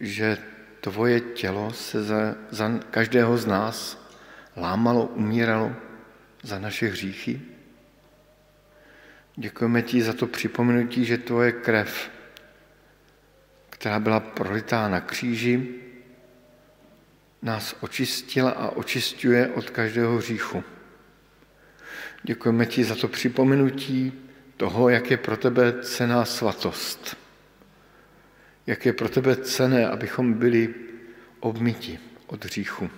že 0.00 0.38
tvoje 0.80 1.20
tělo 1.20 1.72
se 1.72 2.02
za, 2.02 2.34
za 2.50 2.78
každého 2.90 3.38
z 3.38 3.46
nás 3.46 4.08
lámalo, 4.56 5.06
umíralo 5.06 5.72
za 6.42 6.58
naše 6.58 6.86
hříchy. 6.86 7.40
Děkujeme 9.36 9.82
ti 9.82 10.02
za 10.02 10.12
to 10.12 10.26
připomenutí, 10.26 11.04
že 11.04 11.18
tvoje 11.18 11.52
krev, 11.52 12.10
která 13.70 14.00
byla 14.00 14.20
prolitá 14.20 14.88
na 14.88 15.00
kříži, 15.00 15.82
nás 17.42 17.76
očistila 17.80 18.50
a 18.50 18.68
očistuje 18.68 19.48
od 19.48 19.70
každého 19.70 20.16
hříchu. 20.16 20.64
Děkujeme 22.22 22.66
ti 22.66 22.84
za 22.84 22.94
to 22.94 23.08
připomenutí 23.08 24.12
toho, 24.56 24.88
jak 24.88 25.10
je 25.10 25.16
pro 25.16 25.36
tebe 25.36 25.82
cená 25.82 26.24
svatost. 26.24 27.16
Jak 28.66 28.86
je 28.86 28.92
pro 28.92 29.08
tebe 29.08 29.36
cené, 29.36 29.88
abychom 29.88 30.34
byli 30.34 30.74
obmyti 31.40 31.98
od 32.26 32.44
hříchu. 32.44 32.90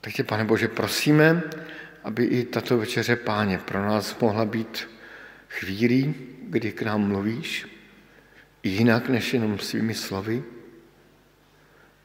Tak 0.00 0.12
tě, 0.12 0.24
pane 0.24 0.44
Bože, 0.44 0.68
prosíme, 0.68 1.42
aby 2.04 2.24
i 2.24 2.44
tato 2.44 2.78
večeře 2.78 3.16
páně 3.16 3.58
pro 3.58 3.82
nás 3.82 4.18
mohla 4.18 4.44
být 4.44 4.88
chvílí, 5.48 6.14
kdy 6.42 6.72
k 6.72 6.82
nám 6.82 7.08
mluvíš, 7.08 7.66
jinak 8.62 9.08
než 9.08 9.34
jenom 9.34 9.58
svými 9.58 9.94
slovy, 9.94 10.42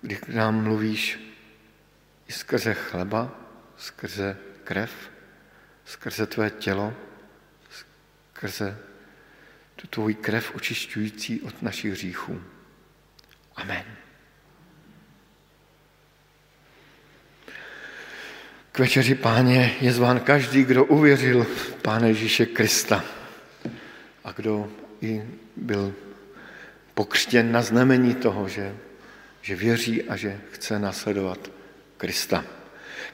kdy 0.07 0.15
k 0.15 0.27
nám 0.27 0.63
mluvíš 0.63 1.19
i 2.27 2.31
skrze 2.31 2.73
chleba, 2.73 3.31
skrze 3.77 4.37
krev, 4.63 4.91
skrze 5.85 6.25
tvé 6.25 6.49
tělo, 6.49 6.93
skrze 8.31 8.77
tu 9.75 9.87
tvůj 9.87 10.13
krev 10.13 10.55
očišťující 10.55 11.41
od 11.41 11.61
našich 11.61 11.91
hříchů. 11.91 12.41
Amen. 13.55 13.83
K 18.71 18.79
večeři 18.79 19.15
páně 19.15 19.75
je 19.81 19.93
zván 19.93 20.19
každý, 20.19 20.63
kdo 20.63 20.85
uvěřil 20.85 21.43
v 21.43 21.75
Pána 21.75 22.07
Ježíše 22.07 22.45
Krista 22.45 23.03
a 24.23 24.31
kdo 24.31 24.71
i 25.01 25.23
byl 25.55 25.93
pokřtěn 26.93 27.51
na 27.51 27.61
znamení 27.61 28.15
toho, 28.15 28.47
že 28.47 28.86
že 29.47 29.55
věří 29.55 30.03
a 30.03 30.15
že 30.15 30.41
chce 30.51 30.79
nasledovat 30.79 31.51
Krista. 31.97 32.45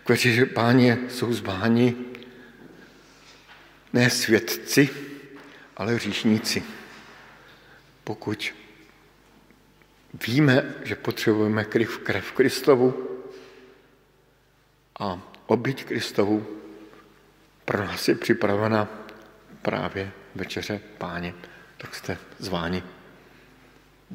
K 0.04 0.10
večeři 0.10 0.46
páně 0.46 0.98
jsou 1.10 1.34
zbáni 1.34 1.96
ne 3.94 4.10
svědci, 4.10 4.90
ale 5.78 6.00
říšníci. 6.00 6.64
Pokud 8.04 8.54
víme, 10.28 10.76
že 10.84 10.96
potřebujeme 10.96 11.66
krev, 11.66 11.98
krev 11.98 12.32
Kristovu 12.32 13.10
a 15.00 15.22
obyť 15.46 15.86
Kristovu, 15.86 16.48
pro 17.66 17.86
nás 17.86 18.08
je 18.08 18.16
připravena 18.16 18.90
právě 19.62 20.12
večeře 20.36 20.82
páně, 20.98 21.34
tak 21.78 21.96
jste 21.96 22.18
zváni. 22.40 22.84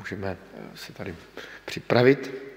Můžeme 0.01 0.37
se 0.75 0.93
tady 0.93 1.15
připravit. 1.65 2.48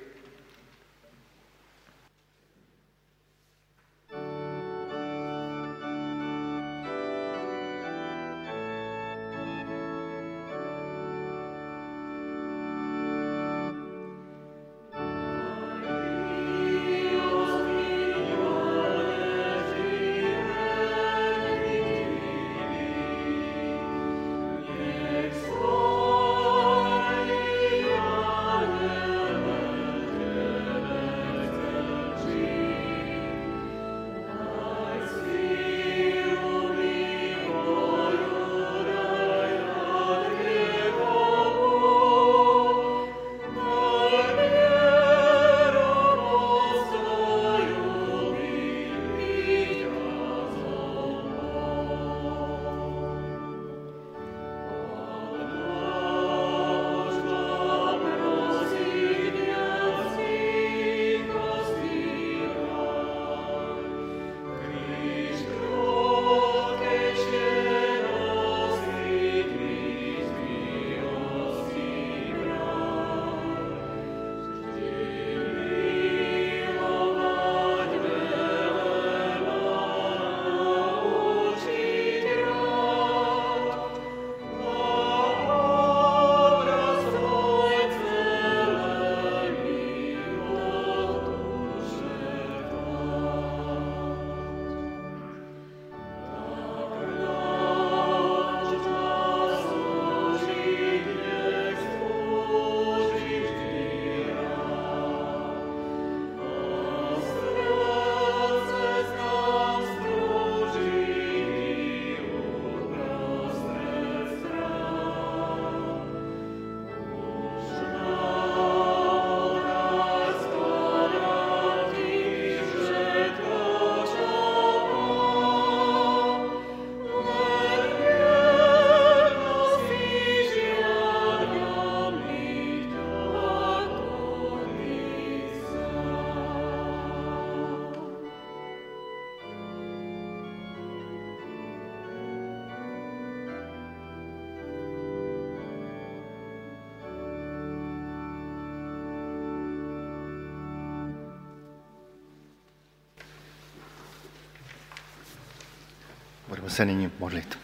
Se 156.72 156.86
nyní 156.86 157.12
modlit. 157.20 157.60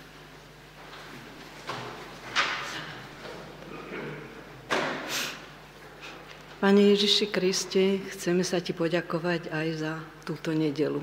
Pane 6.60 6.82
Ježiši 6.82 7.32
Kriste, 7.32 8.04
chceme 8.12 8.44
sa 8.44 8.60
Ti 8.60 8.76
poďakovať 8.76 9.48
aj 9.54 9.68
za 9.78 9.94
túto 10.28 10.52
nedelu. 10.52 11.00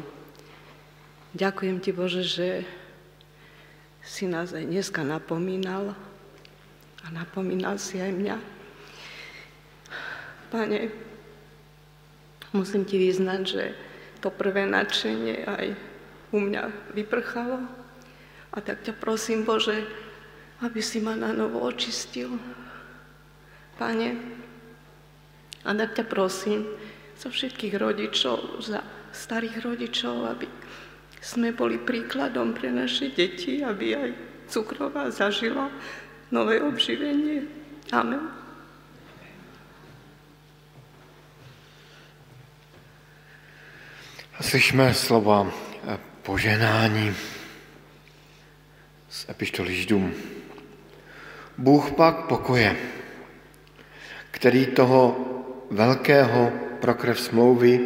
Ďakujem 1.33 1.81
Ti, 1.81 1.91
Bože, 1.97 2.23
že 2.27 2.49
si 4.05 4.29
nás 4.29 4.53
aj 4.53 4.69
dneska 4.69 5.01
napomínal 5.01 5.97
a 7.01 7.07
napomínal 7.09 7.81
si 7.81 8.03
aj 8.03 8.13
mňa. 8.13 8.37
Pane, 10.53 10.93
musím 12.53 12.85
Ti 12.85 13.01
vyznať, 13.01 13.41
že 13.49 13.73
to 14.21 14.29
prvé 14.29 14.69
nadšenie 14.69 15.49
aj 15.49 15.67
u 16.35 16.39
mňa 16.43 16.93
vyprchalo. 16.93 17.84
A 18.55 18.63
tak 18.63 18.87
ťa 18.87 18.95
prosím, 18.95 19.43
Bože, 19.43 19.83
aby 20.63 20.79
si 20.79 21.03
ma 21.03 21.19
na 21.19 21.35
novo 21.35 21.59
očistil. 21.67 22.39
Pane, 23.75 24.15
a 25.67 25.71
tak 25.75 25.99
ťa 25.99 26.05
prosím 26.07 26.63
za 27.19 27.35
všetkých 27.35 27.75
rodičov, 27.75 28.63
za 28.63 28.79
starých 29.11 29.67
rodičov, 29.67 30.31
aby 30.31 30.47
sme 31.19 31.51
boli 31.51 31.83
príkladom 31.83 32.55
pre 32.55 32.71
naše 32.71 33.11
deti, 33.11 33.65
aby 33.65 33.97
aj 33.99 34.11
cukrová 34.47 35.11
zažila 35.11 35.73
nové 36.31 36.63
obživenie. 36.63 37.49
Amen. 37.91 38.23
Slyšme 44.41 44.95
slova 44.95 45.47
poženání 46.23 47.15
z 49.15 49.29
epištoly 49.29 49.75
Židům. 49.75 50.13
Bůh 51.59 51.91
pak 51.91 52.17
pokoje, 52.17 52.77
který 54.31 54.67
toho 54.67 55.17
velkého 55.71 56.53
pro 56.81 56.95
krev 56.95 57.21
smlouvy, 57.21 57.81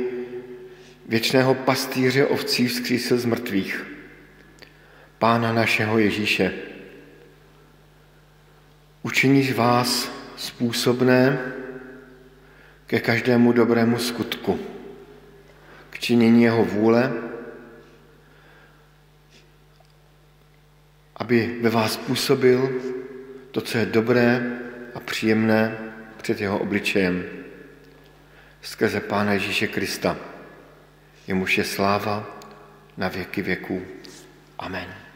věčného 1.09 1.55
pastýře 1.55 2.27
ovcí 2.27 2.69
vzkřísil 2.69 3.19
z 3.19 3.25
mrtvých, 3.25 3.87
Pána 5.19 5.53
našeho 5.53 5.99
Ježíše. 5.99 6.53
Učiníš 9.03 9.53
vás 9.53 10.11
způsobné 10.37 11.39
ke 12.87 13.01
každému 13.01 13.53
dobrému 13.53 13.99
skutku, 13.99 14.61
k 15.91 15.99
činění 15.99 16.43
jeho 16.43 16.65
vůle, 16.65 17.28
aby 21.19 21.59
ve 21.61 21.71
vás 21.71 21.97
působil 21.97 22.81
to, 23.51 23.61
co 23.61 23.79
je 23.79 23.87
dobré 23.87 24.59
a 24.95 25.01
příjemné 25.01 25.79
před 26.17 26.41
jeho 26.41 26.59
obličejem 26.59 27.25
skrze 28.63 29.01
Pána 29.01 29.33
Ježíše 29.33 29.67
Krista. 29.67 30.17
Jemuž 31.27 31.59
je 31.59 31.65
sláva 31.65 32.39
na 32.97 33.09
věky 33.09 33.43
věků. 33.43 33.83
Amen. 34.59 35.08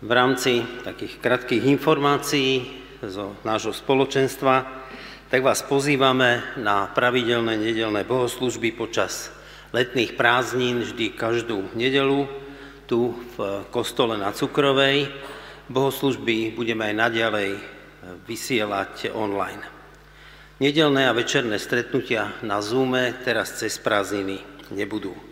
V 0.00 0.10
rámci 0.10 0.64
takých 0.80 1.20
krátkých 1.20 1.68
informácií 1.68 2.80
zo 3.04 3.36
nášho 3.44 3.76
spoločenstva, 3.76 4.64
tak 5.28 5.44
vás 5.44 5.60
pozývame 5.60 6.56
na 6.56 6.88
pravidelné 6.88 7.60
nedelné 7.60 8.08
bohoslužby 8.08 8.72
počas 8.72 9.28
letných 9.76 10.16
prázdnin 10.16 10.82
vždy 10.82 11.14
každú 11.14 11.70
nedelu 11.76 12.26
tu 12.88 13.14
v 13.38 13.62
kostole 13.70 14.18
na 14.18 14.34
Cukrovej. 14.34 15.06
Bohoslužby 15.70 16.58
budeme 16.58 16.90
aj 16.90 16.94
naďalej 16.96 17.50
vysielať 18.26 19.14
online. 19.14 19.62
Nedelné 20.58 21.06
a 21.06 21.14
večerné 21.14 21.62
stretnutia 21.62 22.34
na 22.42 22.58
Zoome 22.58 23.14
teraz 23.22 23.54
cez 23.62 23.78
prázdniny 23.78 24.42
nebudú. 24.74 25.29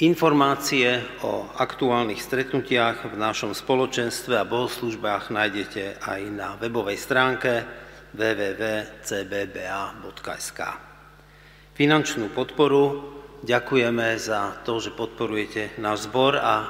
Informácie 0.00 1.04
o 1.28 1.44
aktuálnych 1.60 2.24
stretnutiach 2.24 3.04
v 3.12 3.20
našom 3.20 3.52
spoločenstve 3.52 4.32
a 4.32 4.48
bohoslužbách 4.48 5.28
nájdete 5.28 6.00
aj 6.00 6.20
na 6.32 6.56
webovej 6.56 6.96
stránke 6.96 7.68
www.cbba.sk. 8.16 8.80
Finančnú 11.76 12.32
podporu 12.32 13.12
ďakujeme 13.44 14.16
za 14.16 14.64
to, 14.64 14.80
že 14.80 14.96
podporujete 14.96 15.76
náš 15.76 16.08
zbor 16.08 16.40
a 16.40 16.54
e, 16.64 16.68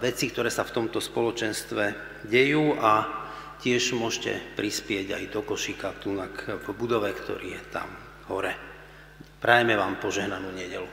veci, 0.00 0.32
ktoré 0.32 0.48
sa 0.48 0.64
v 0.64 0.72
tomto 0.72 1.04
spoločenstve 1.04 1.84
dejú 2.32 2.80
a 2.80 3.12
tiež 3.60 3.92
môžete 3.92 4.56
prispieť 4.56 5.20
aj 5.20 5.36
do 5.36 5.44
košíka 5.44 6.00
tu 6.00 6.16
v 6.16 6.64
budove, 6.80 7.12
ktorý 7.12 7.60
je 7.60 7.62
tam 7.68 7.92
hore. 8.32 8.56
Prajeme 9.36 9.76
vám 9.76 10.00
požehnanú 10.00 10.48
nedelu. 10.48 10.88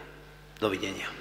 Dovidenia. 0.60 1.19